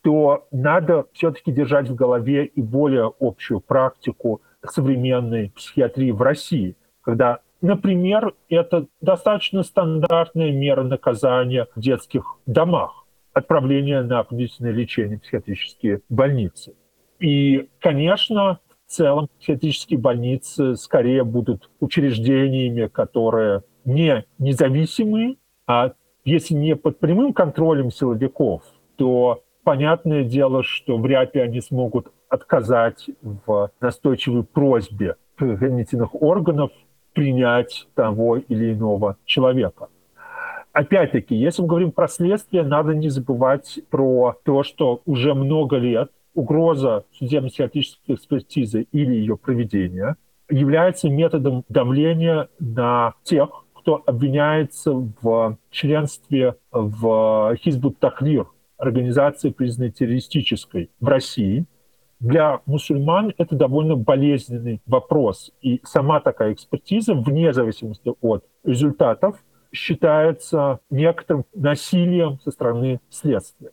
то 0.03 0.47
надо 0.51 1.05
все-таки 1.13 1.51
держать 1.51 1.89
в 1.89 1.95
голове 1.95 2.45
и 2.45 2.61
более 2.61 3.13
общую 3.19 3.61
практику 3.61 4.41
современной 4.67 5.51
психиатрии 5.51 6.11
в 6.11 6.21
России, 6.21 6.75
когда 7.01 7.39
Например, 7.61 8.33
это 8.49 8.87
достаточно 9.01 9.61
стандартная 9.61 10.51
мера 10.51 10.83
наказания 10.83 11.67
в 11.75 11.79
детских 11.79 12.39
домах. 12.47 13.05
Отправление 13.33 14.01
на 14.01 14.23
принудительное 14.23 14.71
лечение 14.71 15.19
в 15.19 15.21
психиатрические 15.21 16.01
больницы. 16.09 16.73
И, 17.19 17.69
конечно, 17.79 18.59
в 18.87 18.91
целом 18.91 19.29
психиатрические 19.39 19.99
больницы 19.99 20.75
скорее 20.75 21.23
будут 21.23 21.69
учреждениями, 21.79 22.87
которые 22.87 23.63
не 23.85 24.25
независимые, 24.39 25.35
а 25.67 25.93
если 26.25 26.55
не 26.55 26.75
под 26.75 26.99
прямым 26.99 27.31
контролем 27.31 27.91
силовиков, 27.91 28.63
то 28.95 29.43
понятное 29.63 30.23
дело, 30.23 30.63
что 30.63 30.97
вряд 30.97 31.35
ли 31.35 31.41
они 31.41 31.61
смогут 31.61 32.11
отказать 32.27 33.09
в 33.21 33.71
настойчивой 33.79 34.43
просьбе 34.43 35.15
правоохранительных 35.35 36.19
органов 36.21 36.71
принять 37.13 37.87
того 37.95 38.37
или 38.37 38.73
иного 38.73 39.17
человека. 39.25 39.87
Опять-таки, 40.73 41.35
если 41.35 41.61
мы 41.61 41.67
говорим 41.67 41.91
про 41.91 42.07
следствие, 42.07 42.63
надо 42.63 42.93
не 42.93 43.09
забывать 43.09 43.79
про 43.89 44.35
то, 44.43 44.63
что 44.63 45.01
уже 45.05 45.33
много 45.33 45.77
лет 45.77 46.11
угроза 46.33 47.03
судебно-психиатрической 47.19 48.15
экспертизы 48.15 48.87
или 48.91 49.13
ее 49.13 49.35
проведения 49.35 50.15
является 50.49 51.09
методом 51.09 51.65
давления 51.67 52.47
на 52.59 53.13
тех, 53.23 53.65
кто 53.73 54.01
обвиняется 54.05 54.93
в 54.93 55.57
членстве 55.71 56.55
в 56.71 57.55
Хизбут 57.57 57.99
Тахрир, 57.99 58.47
организации, 58.77 59.49
признанной 59.49 59.91
террористической 59.91 60.89
в 60.99 61.07
России. 61.07 61.65
Для 62.21 62.61
мусульман 62.67 63.33
это 63.39 63.55
довольно 63.55 63.95
болезненный 63.95 64.79
вопрос. 64.85 65.51
И 65.61 65.81
сама 65.83 66.19
такая 66.19 66.53
экспертиза, 66.53 67.15
вне 67.15 67.51
зависимости 67.51 68.13
от 68.21 68.45
результатов, 68.63 69.43
считается 69.71 70.81
некоторым 70.91 71.45
насилием 71.55 72.39
со 72.39 72.51
стороны 72.51 72.99
следствия. 73.09 73.71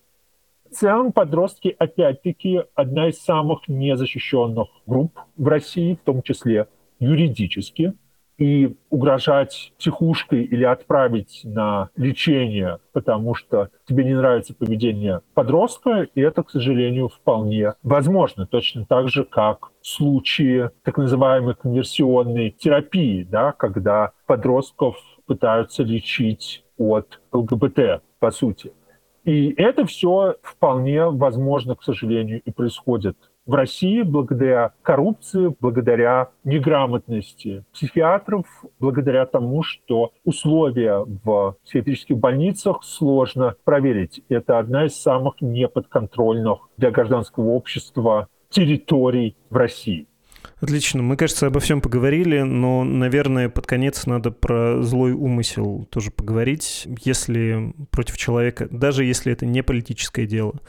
В 0.71 0.75
целом 0.75 1.13
подростки, 1.13 1.77
опять-таки, 1.79 2.63
одна 2.75 3.11
из 3.11 3.23
самых 3.23 3.69
незащищенных 3.69 4.69
групп 4.87 5.19
в 5.37 5.47
России, 5.47 5.99
в 6.01 6.05
том 6.05 6.23
числе 6.23 6.69
юридически 7.01 7.93
и 8.39 8.77
угрожать 8.89 9.73
психушкой 9.79 10.45
или 10.45 10.65
отправить 10.65 11.41
на 11.45 11.91
лечение, 11.97 12.79
потому 12.93 13.35
что 13.35 13.69
тебе 13.87 14.05
не 14.05 14.15
нравится 14.15 14.55
поведение 14.55 15.21
подростка, 15.35 16.07
и 16.15 16.21
это, 16.21 16.45
к 16.45 16.51
сожалению, 16.51 17.09
вполне 17.09 17.75
возможно. 17.83 18.47
Точно 18.47 18.87
так 18.87 19.09
же, 19.09 19.25
как 19.25 19.71
в 19.83 19.87
случае 19.87 20.71
так 20.85 20.97
называемой 20.97 21.55
конверсионной 21.55 22.51
терапии, 22.51 23.25
да, 23.25 23.53
когда 23.53 24.13
подростков 24.27 24.97
пытаются 25.27 25.83
лечить 25.83 26.65
от 26.79 27.21
ЛГБТ, 27.33 28.03
по 28.21 28.31
сути. 28.31 28.73
И 29.25 29.53
это 29.57 29.85
все 29.85 30.37
вполне 30.43 31.07
возможно, 31.07 31.75
к 31.75 31.83
сожалению, 31.83 32.41
и 32.41 32.51
происходит 32.51 33.17
в 33.49 33.55
России 33.55 34.03
благодаря 34.03 34.73
коррупции, 34.83 35.53
благодаря 35.59 36.29
неграмотности 36.45 37.65
психиатров, 37.73 38.45
благодаря 38.79 39.25
тому, 39.25 39.63
что 39.63 40.13
условия 40.23 40.99
в 41.25 41.57
психиатрических 41.65 42.19
больницах 42.19 42.85
сложно 42.85 43.57
проверить. 43.65 44.21
Это 44.29 44.59
одна 44.59 44.85
из 44.85 45.01
самых 45.01 45.41
неподконтрольных 45.41 46.69
для 46.77 46.91
гражданского 46.91 47.49
общества 47.49 48.29
территорий 48.51 49.35
в 49.49 49.57
России. 49.57 50.07
Отлично. 50.61 51.03
Мы, 51.03 51.17
кажется, 51.17 51.47
обо 51.47 51.61
всем 51.61 51.81
поговорили, 51.81 52.41
но, 52.41 52.83
наверное, 52.83 53.49
под 53.49 53.67
конец 53.67 54.07
надо 54.07 54.33
про 54.33 54.83
злой 54.83 55.13
умысел 55.13 55.87
тоже 55.91 56.11
поговорить. 56.11 56.89
Если 57.05 57.73
против 57.91 58.17
человека, 58.17 58.67
даже 58.69 59.05
если 59.05 59.33
это 59.33 59.47
не 59.47 59.63
политическое 59.63 60.27
дело, 60.27 60.61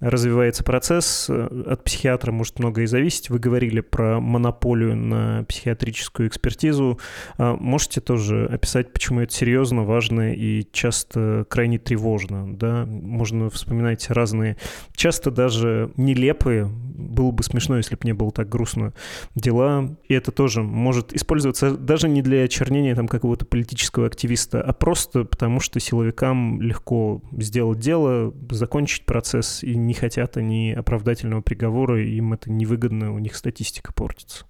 развивается 0.00 0.64
процесс, 0.64 1.26
э, 1.28 1.64
от 1.66 1.84
психиатра 1.84 2.32
может 2.32 2.58
многое 2.58 2.86
зависеть. 2.86 3.28
Вы 3.28 3.38
говорили 3.38 3.80
про 3.80 4.18
монополию 4.18 4.96
на 4.96 5.44
психиатрическую 5.44 6.28
экспертизу. 6.28 6.98
А 7.36 7.54
можете 7.54 8.00
тоже 8.00 8.46
описать, 8.46 8.94
почему 8.94 9.20
это 9.20 9.34
серьезно, 9.34 9.82
важно 9.82 10.32
и 10.32 10.66
часто 10.72 11.44
крайне 11.50 11.78
тревожно? 11.78 12.56
Да? 12.56 12.86
Можно 12.86 13.50
вспоминать 13.50 14.08
разные, 14.08 14.56
часто 14.94 15.30
даже 15.30 15.90
нелепые, 15.98 16.70
было 16.94 17.30
бы 17.30 17.42
смешно, 17.42 17.76
если 17.76 17.96
бы 17.96 18.00
не 18.04 18.12
было 18.12 18.30
так 18.30 18.48
грустно, 18.48 18.92
дела, 19.34 19.96
и 20.04 20.14
это 20.14 20.32
тоже 20.32 20.62
может 20.62 21.12
использоваться 21.12 21.76
даже 21.76 22.08
не 22.08 22.22
для 22.22 22.44
очернения 22.44 22.94
там 22.94 23.08
какого-то 23.08 23.44
политического 23.46 24.06
активиста, 24.06 24.62
а 24.62 24.72
просто 24.72 25.24
потому, 25.24 25.60
что 25.60 25.80
силовикам 25.80 26.60
легко 26.60 27.22
сделать 27.32 27.78
дело, 27.78 28.32
закончить 28.50 29.06
процесс, 29.06 29.62
и 29.62 29.76
не 29.76 29.94
хотят 29.94 30.36
они 30.36 30.72
оправдательного 30.72 31.42
приговора, 31.42 32.02
им 32.02 32.32
это 32.32 32.50
невыгодно, 32.50 33.12
у 33.12 33.18
них 33.18 33.34
статистика 33.34 33.92
портится. 33.92 34.46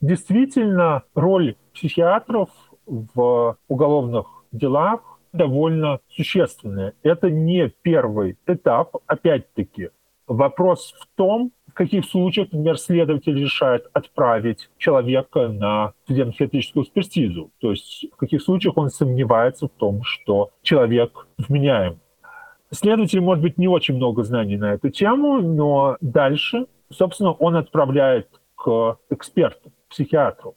Действительно, 0.00 1.02
роль 1.14 1.56
психиатров 1.74 2.48
в 2.86 3.56
уголовных 3.68 4.26
делах 4.52 5.20
довольно 5.32 6.00
существенная. 6.08 6.94
Это 7.02 7.30
не 7.30 7.68
первый 7.82 8.36
этап, 8.46 8.96
опять-таки. 9.06 9.90
Вопрос 10.26 10.94
в 10.98 11.06
том, 11.16 11.52
в 11.70 11.74
каких 11.74 12.04
случаях, 12.04 12.48
например, 12.52 12.78
следователь 12.78 13.38
решает 13.38 13.86
отправить 13.92 14.68
человека 14.76 15.48
на 15.48 15.92
судебно-психиатрическую 16.06 16.84
экспертизу. 16.84 17.50
То 17.60 17.70
есть 17.70 18.06
в 18.12 18.16
каких 18.16 18.42
случаях 18.42 18.76
он 18.76 18.90
сомневается 18.90 19.66
в 19.66 19.70
том, 19.70 20.02
что 20.02 20.50
человек 20.62 21.26
вменяем. 21.38 22.00
Следователь, 22.72 23.20
может 23.20 23.42
быть, 23.42 23.58
не 23.58 23.68
очень 23.68 23.96
много 23.96 24.22
знаний 24.22 24.56
на 24.56 24.74
эту 24.74 24.90
тему, 24.90 25.40
но 25.40 25.96
дальше, 26.00 26.66
собственно, 26.90 27.32
он 27.32 27.56
отправляет 27.56 28.28
к 28.54 28.98
эксперту, 29.10 29.72
психиатру. 29.88 30.54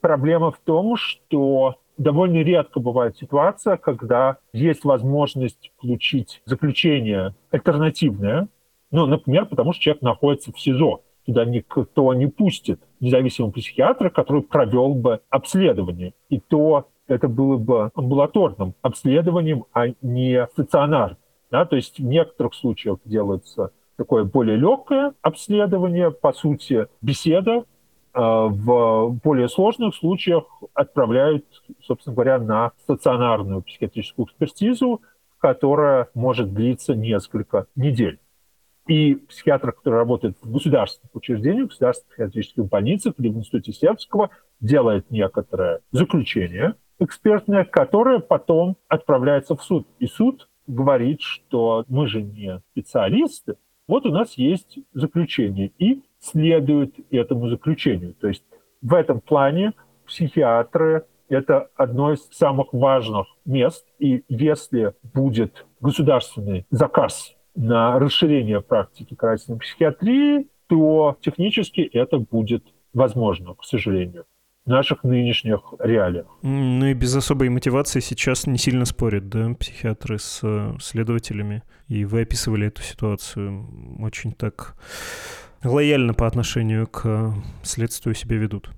Проблема 0.00 0.50
в 0.50 0.58
том, 0.58 0.96
что 0.96 1.76
довольно 1.96 2.42
редко 2.42 2.80
бывает 2.80 3.16
ситуация, 3.16 3.76
когда 3.76 4.38
есть 4.52 4.84
возможность 4.84 5.70
получить 5.80 6.42
заключение 6.46 7.34
альтернативное, 7.50 8.48
ну, 8.92 9.06
например, 9.06 9.46
потому 9.46 9.72
что 9.72 9.82
человек 9.82 10.02
находится 10.02 10.52
в 10.52 10.60
СИЗО. 10.60 11.00
Туда 11.26 11.44
никто 11.44 12.14
не 12.14 12.26
пустит 12.26 12.80
независимого 13.00 13.50
психиатра, 13.52 14.10
который 14.10 14.42
провел 14.42 14.94
бы 14.94 15.20
обследование. 15.30 16.14
И 16.28 16.38
то 16.38 16.88
это 17.06 17.28
было 17.28 17.56
бы 17.56 17.90
амбулаторным 17.94 18.74
обследованием, 18.82 19.64
а 19.72 19.86
не 20.02 20.46
стационарным. 20.52 21.18
Да? 21.50 21.64
То 21.64 21.76
есть 21.76 21.98
в 21.98 22.04
некоторых 22.04 22.54
случаях 22.54 22.98
делается 23.04 23.72
такое 23.96 24.24
более 24.24 24.56
легкое 24.56 25.14
обследование, 25.22 26.10
по 26.10 26.32
сути, 26.32 26.86
беседа. 27.00 27.64
А 28.14 28.46
в 28.48 29.08
более 29.24 29.48
сложных 29.48 29.94
случаях 29.94 30.44
отправляют, 30.74 31.46
собственно 31.82 32.14
говоря, 32.14 32.38
на 32.38 32.72
стационарную 32.82 33.62
психиатрическую 33.62 34.26
экспертизу, 34.26 35.00
которая 35.38 36.08
может 36.14 36.52
длиться 36.52 36.94
несколько 36.94 37.66
недель. 37.74 38.18
И 38.88 39.14
психиатр, 39.14 39.72
который 39.72 39.96
работает 39.96 40.36
в 40.42 40.50
государственных 40.50 41.14
учреждениях, 41.14 41.66
в 41.66 41.68
государственных 41.68 42.14
психиатрических 42.14 42.64
больницах 42.66 43.14
или 43.18 43.28
в 43.28 43.36
институте 43.36 43.72
Сербского, 43.72 44.30
делает 44.60 45.10
некоторое 45.10 45.80
заключение 45.92 46.74
экспертное, 46.98 47.64
которое 47.64 48.18
потом 48.20 48.76
отправляется 48.88 49.56
в 49.56 49.62
суд. 49.62 49.86
И 49.98 50.06
суд 50.06 50.48
говорит, 50.66 51.20
что 51.20 51.84
мы 51.88 52.06
же 52.06 52.22
не 52.22 52.60
специалисты, 52.72 53.56
вот 53.88 54.06
у 54.06 54.10
нас 54.10 54.34
есть 54.38 54.78
заключение, 54.92 55.72
и 55.78 56.02
следует 56.20 56.94
этому 57.10 57.48
заключению. 57.48 58.14
То 58.14 58.28
есть 58.28 58.44
в 58.80 58.94
этом 58.94 59.20
плане 59.20 59.72
психиатры— 60.06 61.04
это 61.28 61.68
одно 61.74 62.12
из 62.12 62.28
самых 62.30 62.72
важных 62.72 63.26
мест, 63.44 63.86
и 63.98 64.24
если 64.28 64.94
будет 65.02 65.66
государственный 65.80 66.66
заказ 66.70 67.34
на 67.54 67.98
расширение 67.98 68.60
практики 68.60 69.14
карательной 69.14 69.58
психиатрии, 69.58 70.48
то 70.68 71.16
технически 71.20 71.80
это 71.80 72.18
будет 72.18 72.64
возможно, 72.92 73.54
к 73.54 73.64
сожалению 73.64 74.24
в 74.64 74.68
наших 74.68 75.02
нынешних 75.02 75.74
реалиях. 75.78 76.26
Ну 76.42 76.86
и 76.86 76.94
без 76.94 77.14
особой 77.16 77.48
мотивации 77.48 78.00
сейчас 78.00 78.46
не 78.46 78.58
сильно 78.58 78.84
спорят, 78.84 79.28
да, 79.28 79.54
психиатры 79.58 80.18
с 80.18 80.40
э, 80.42 80.74
следователями. 80.80 81.62
И 81.88 82.04
вы 82.04 82.22
описывали 82.22 82.68
эту 82.68 82.82
ситуацию 82.82 83.66
очень 84.00 84.32
так 84.32 84.76
лояльно 85.64 86.14
по 86.14 86.26
отношению 86.26 86.86
к 86.86 87.34
следствию 87.62 88.14
себя 88.14 88.36
ведут. 88.36 88.70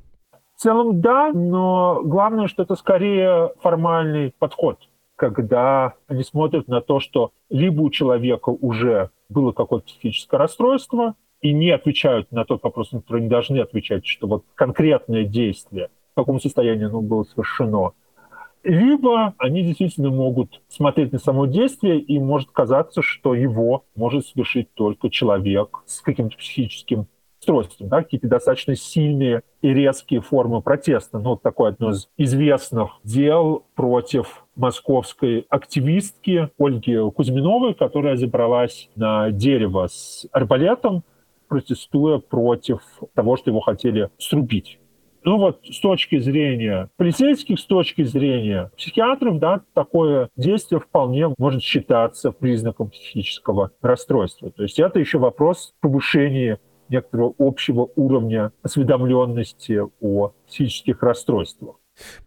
В 0.57 0.61
целом, 0.61 1.01
да, 1.01 1.33
но 1.33 2.01
главное, 2.03 2.47
что 2.47 2.63
это 2.63 2.77
скорее 2.77 3.51
формальный 3.61 4.33
подход 4.39 4.79
когда 5.17 5.95
они 6.07 6.23
смотрят 6.23 6.69
на 6.69 6.81
то, 6.81 7.01
что 7.01 7.33
либо 7.51 7.83
у 7.83 7.91
человека 7.91 8.51
уже 8.51 9.11
было 9.29 9.53
какое-то 9.53 9.87
психическое 9.87 10.37
расстройство, 10.37 11.15
и 11.41 11.53
не 11.53 11.71
отвечают 11.71 12.33
на 12.33 12.47
тот 12.47 12.63
вопрос, 12.63 12.93
на 12.93 13.03
который 13.03 13.21
они 13.21 13.29
должны 13.29 13.59
отвечать, 13.59 14.07
что 14.07 14.27
вот 14.27 14.45
конкретное 14.55 15.25
действие 15.25 15.91
в 16.15 16.21
каком 16.21 16.41
состоянии 16.41 16.87
оно 16.87 17.01
было 17.01 17.25
совершено. 17.25 17.93
Либо 18.63 19.35
они 19.37 19.63
действительно 19.63 20.11
могут 20.11 20.63
смотреть 20.69 21.13
на 21.13 21.19
само 21.19 21.47
действие, 21.47 22.01
и 22.01 22.19
может 22.19 22.51
казаться, 22.51 23.03
что 23.03 23.35
его 23.35 23.85
может 23.95 24.27
совершить 24.27 24.73
только 24.75 25.11
человек 25.11 25.83
с 25.87 26.01
каким-то 26.01 26.37
психическим 26.39 27.09
устройством, 27.45 27.89
да, 27.89 28.03
какие-то 28.03 28.29
достаточно 28.29 28.75
сильные 28.75 29.43
и 29.61 29.69
резкие 29.69 30.21
формы 30.21 30.63
протеста. 30.63 31.19
Ну, 31.19 31.31
вот 31.31 31.43
такое 31.43 31.71
одно 31.73 31.91
из 31.91 32.09
известных 32.17 32.93
дел 33.05 33.65
против 33.75 34.47
московской 34.57 35.47
активистки 35.51 36.49
Ольги 36.59 36.99
Кузьминовой, 37.11 37.75
которая 37.75 38.17
забралась 38.17 38.89
на 38.97 39.31
дерево 39.31 39.89
с 39.89 40.27
арбалетом, 40.33 41.05
протестуя 41.49 42.19
против 42.19 42.81
того, 43.15 43.37
что 43.37 43.51
его 43.51 43.61
хотели 43.61 44.11
срубить. 44.19 44.79
Ну 45.27 45.39
вот 45.39 45.61
с 45.65 45.81
точки 45.81 46.19
зрения 46.19 46.91
полицейских, 46.99 47.59
с 47.59 47.65
точки 47.65 48.05
зрения 48.05 48.71
психиатров, 48.77 49.39
да, 49.39 49.63
такое 49.73 50.29
действие 50.37 50.81
вполне 50.81 51.33
может 51.39 51.63
считаться 51.63 52.31
признаком 52.31 52.91
психического 52.91 53.71
расстройства. 53.81 54.51
То 54.51 54.63
есть 54.65 54.79
это 54.79 54.99
еще 54.99 55.19
вопрос 55.19 55.73
повышения 55.81 56.61
некоторого 56.89 57.35
общего 57.39 57.89
уровня 57.97 58.53
осведомленности 58.63 59.81
о 60.01 60.33
психических 60.47 61.03
расстройствах. 61.03 61.77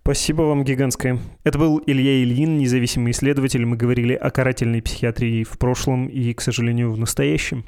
Спасибо 0.02 0.44
вам 0.44 0.64
гигантское. 0.64 1.20
Это 1.44 1.60
был 1.60 1.82
Илья 1.86 2.24
Ильин, 2.24 2.58
независимый 2.58 3.12
исследователь. 3.12 3.66
Мы 3.66 3.76
говорили 3.76 4.14
о 4.14 4.30
карательной 4.30 4.82
психиатрии 4.82 5.44
в 5.44 5.58
прошлом 5.58 6.08
и, 6.08 6.34
к 6.34 6.42
сожалению, 6.42 6.92
в 6.92 6.98
настоящем. 6.98 7.66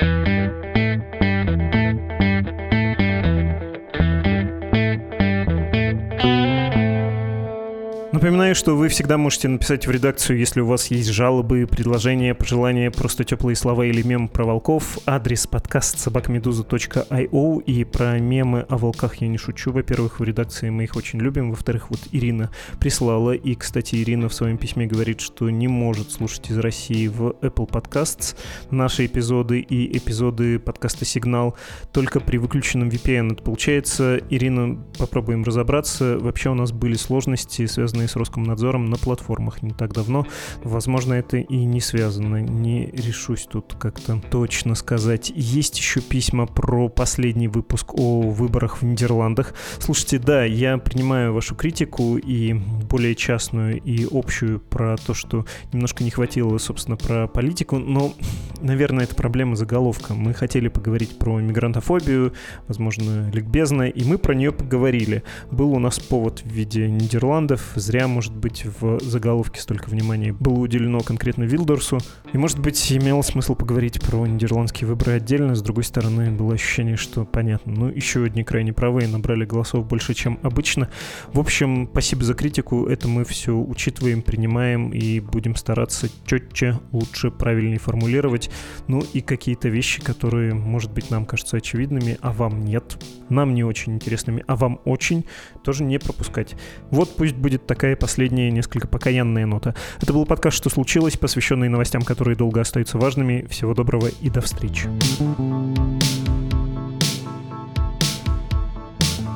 Напоминаю, 8.20 8.54
что 8.54 8.76
вы 8.76 8.90
всегда 8.90 9.18
можете 9.18 9.48
написать 9.48 9.88
в 9.88 9.92
редакцию, 9.92 10.40
если 10.40 10.60
у 10.60 10.66
вас 10.66 10.92
есть 10.92 11.08
жалобы, 11.08 11.66
предложения, 11.66 12.36
пожелания, 12.36 12.92
просто 12.92 13.24
теплые 13.24 13.56
слова 13.56 13.86
или 13.86 14.02
мем 14.02 14.28
про 14.28 14.44
волков. 14.44 14.98
Адрес 15.06 15.48
подкаст 15.48 16.00
собакмедуза.io 16.00 17.64
и 17.64 17.84
про 17.86 18.20
мемы 18.20 18.66
о 18.68 18.78
волках 18.78 19.16
я 19.22 19.30
не 19.30 19.38
шучу. 19.38 19.72
Во-первых, 19.72 20.20
в 20.20 20.24
редакции 20.26 20.70
мы 20.70 20.84
их 20.84 20.98
очень 20.98 21.20
любим. 21.20 21.52
Во-вторых, 21.52 21.92
вот 21.92 22.02
Ирина 22.12 22.52
прислала. 22.82 23.32
И, 23.32 23.56
кстати, 23.56 23.96
Ирина 23.96 24.28
в 24.28 24.34
своем 24.34 24.58
письме 24.58 24.86
говорит, 24.86 25.22
что 25.22 25.50
не 25.50 25.70
может 25.70 26.12
слушать 26.12 26.50
из 26.50 26.58
России 26.58 27.08
в 27.08 27.38
Apple 27.42 27.70
Podcasts 27.70 28.36
наши 28.70 29.06
эпизоды 29.06 29.62
и 29.62 29.98
эпизоды 29.98 30.60
подкаста 30.60 31.06
«Сигнал» 31.06 31.56
только 31.94 32.20
при 32.20 32.36
выключенном 32.36 32.90
VPN. 32.90 33.32
Это 33.32 33.44
получается, 33.44 34.20
Ирина, 34.30 34.78
попробуем 34.98 35.46
разобраться. 35.46 36.18
Вообще 36.20 36.50
у 36.50 36.56
нас 36.56 36.74
были 36.74 36.96
сложности, 36.96 37.66
связанные 37.66 38.09
с 38.10 38.16
Роскомнадзором 38.16 38.90
на 38.90 38.98
платформах 38.98 39.62
не 39.62 39.72
так 39.72 39.94
давно. 39.94 40.26
Возможно, 40.64 41.14
это 41.14 41.38
и 41.38 41.66
не 41.66 41.82
связано. 41.82 42.38
Не 42.38 42.88
решусь 42.88 43.48
тут 43.50 43.76
как-то 43.80 44.22
точно 44.32 44.76
сказать. 44.76 45.32
Есть 45.36 45.78
еще 45.78 46.02
письма 46.02 46.46
про 46.46 46.90
последний 46.90 47.48
выпуск 47.48 47.94
о 47.94 48.22
выборах 48.22 48.82
в 48.82 48.86
Нидерландах. 48.86 49.54
Слушайте, 49.80 50.20
да, 50.20 50.44
я 50.44 50.78
принимаю 50.78 51.34
вашу 51.34 51.56
критику 51.56 52.18
и 52.18 52.60
более 52.90 53.16
частную, 53.16 53.80
и 53.80 54.08
общую 54.12 54.60
про 54.60 54.98
то, 54.98 55.14
что 55.14 55.46
немножко 55.72 56.04
не 56.04 56.10
хватило, 56.10 56.58
собственно, 56.58 56.98
про 56.98 57.28
политику, 57.28 57.78
но, 57.78 58.14
наверное, 58.62 59.06
это 59.06 59.16
проблема 59.16 59.56
заголовка. 59.56 60.14
Мы 60.14 60.34
хотели 60.34 60.68
поговорить 60.68 61.18
про 61.18 61.40
мигрантофобию, 61.40 62.34
возможно, 62.68 63.30
ликбезно, 63.32 63.84
и 63.84 64.04
мы 64.04 64.18
про 64.18 64.34
нее 64.34 64.52
поговорили. 64.52 65.24
Был 65.52 65.72
у 65.74 65.80
нас 65.80 66.00
повод 66.00 66.42
в 66.42 66.48
виде 66.48 66.90
Нидерландов, 66.90 67.72
зря 67.76 68.08
может 68.08 68.36
быть, 68.36 68.66
в 68.66 69.00
заголовке 69.02 69.62
столько 69.62 69.90
внимания 69.90 70.34
было 70.34 70.60
уделено 70.60 71.00
конкретно 71.02 71.44
Вилдорсу. 71.44 72.00
И, 72.34 72.38
может 72.38 72.60
быть, 72.60 72.92
имело 72.92 73.22
смысл 73.22 73.56
поговорить 73.56 74.02
про 74.02 74.26
нидерландские 74.26 74.88
выборы 74.88 75.14
отдельно. 75.14 75.56
С 75.56 75.62
другой 75.62 75.84
стороны, 75.84 76.32
было 76.32 76.54
ощущение, 76.54 76.98
что 76.98 77.26
понятно. 77.26 77.74
Ну, 77.74 77.90
еще 77.90 78.24
одни 78.24 78.44
крайне 78.44 78.74
правые 78.74 79.08
набрали 79.08 79.46
голосов 79.46 79.86
больше, 79.88 80.14
чем 80.14 80.40
обычно. 80.44 80.90
В 81.34 81.40
общем, 81.40 81.88
спасибо 81.92 82.24
за 82.24 82.34
критику 82.34 82.79
это 82.86 83.08
мы 83.08 83.24
все 83.24 83.56
учитываем, 83.56 84.22
принимаем 84.22 84.90
и 84.90 85.20
будем 85.20 85.56
стараться 85.56 86.10
четче, 86.26 86.80
лучше, 86.92 87.32
правильнее 87.32 87.80
формулировать. 87.80 88.50
Ну 88.88 89.04
и 89.14 89.22
какие-то 89.22 89.70
вещи, 89.70 90.02
которые, 90.02 90.54
может 90.54 90.92
быть, 90.92 91.10
нам 91.10 91.26
кажутся 91.26 91.58
очевидными, 91.58 92.18
а 92.22 92.32
вам 92.32 92.66
нет, 92.66 93.04
нам 93.30 93.54
не 93.54 93.64
очень 93.64 93.96
интересными, 93.96 94.44
а 94.48 94.56
вам 94.56 94.80
очень, 94.86 95.26
тоже 95.64 95.84
не 95.84 96.00
пропускать. 96.00 96.56
Вот 96.92 97.16
пусть 97.16 97.36
будет 97.36 97.66
такая 97.66 97.96
последняя, 97.96 98.52
несколько 98.52 98.88
покаянная 98.88 99.46
нота. 99.46 99.76
Это 100.02 100.14
был 100.14 100.26
подкаст 100.26 100.58
«Что 100.58 100.70
случилось?», 100.70 101.18
посвященный 101.18 101.70
новостям, 101.70 102.02
которые 102.02 102.36
долго 102.36 102.62
остаются 102.62 102.98
важными. 102.98 103.46
Всего 103.50 103.74
доброго 103.74 104.08
и 104.22 104.30
до 104.30 104.42
встречи. 104.42 104.90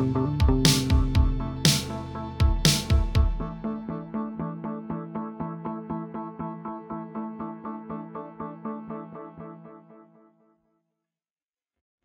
thank 0.04 0.42
you 0.44 0.53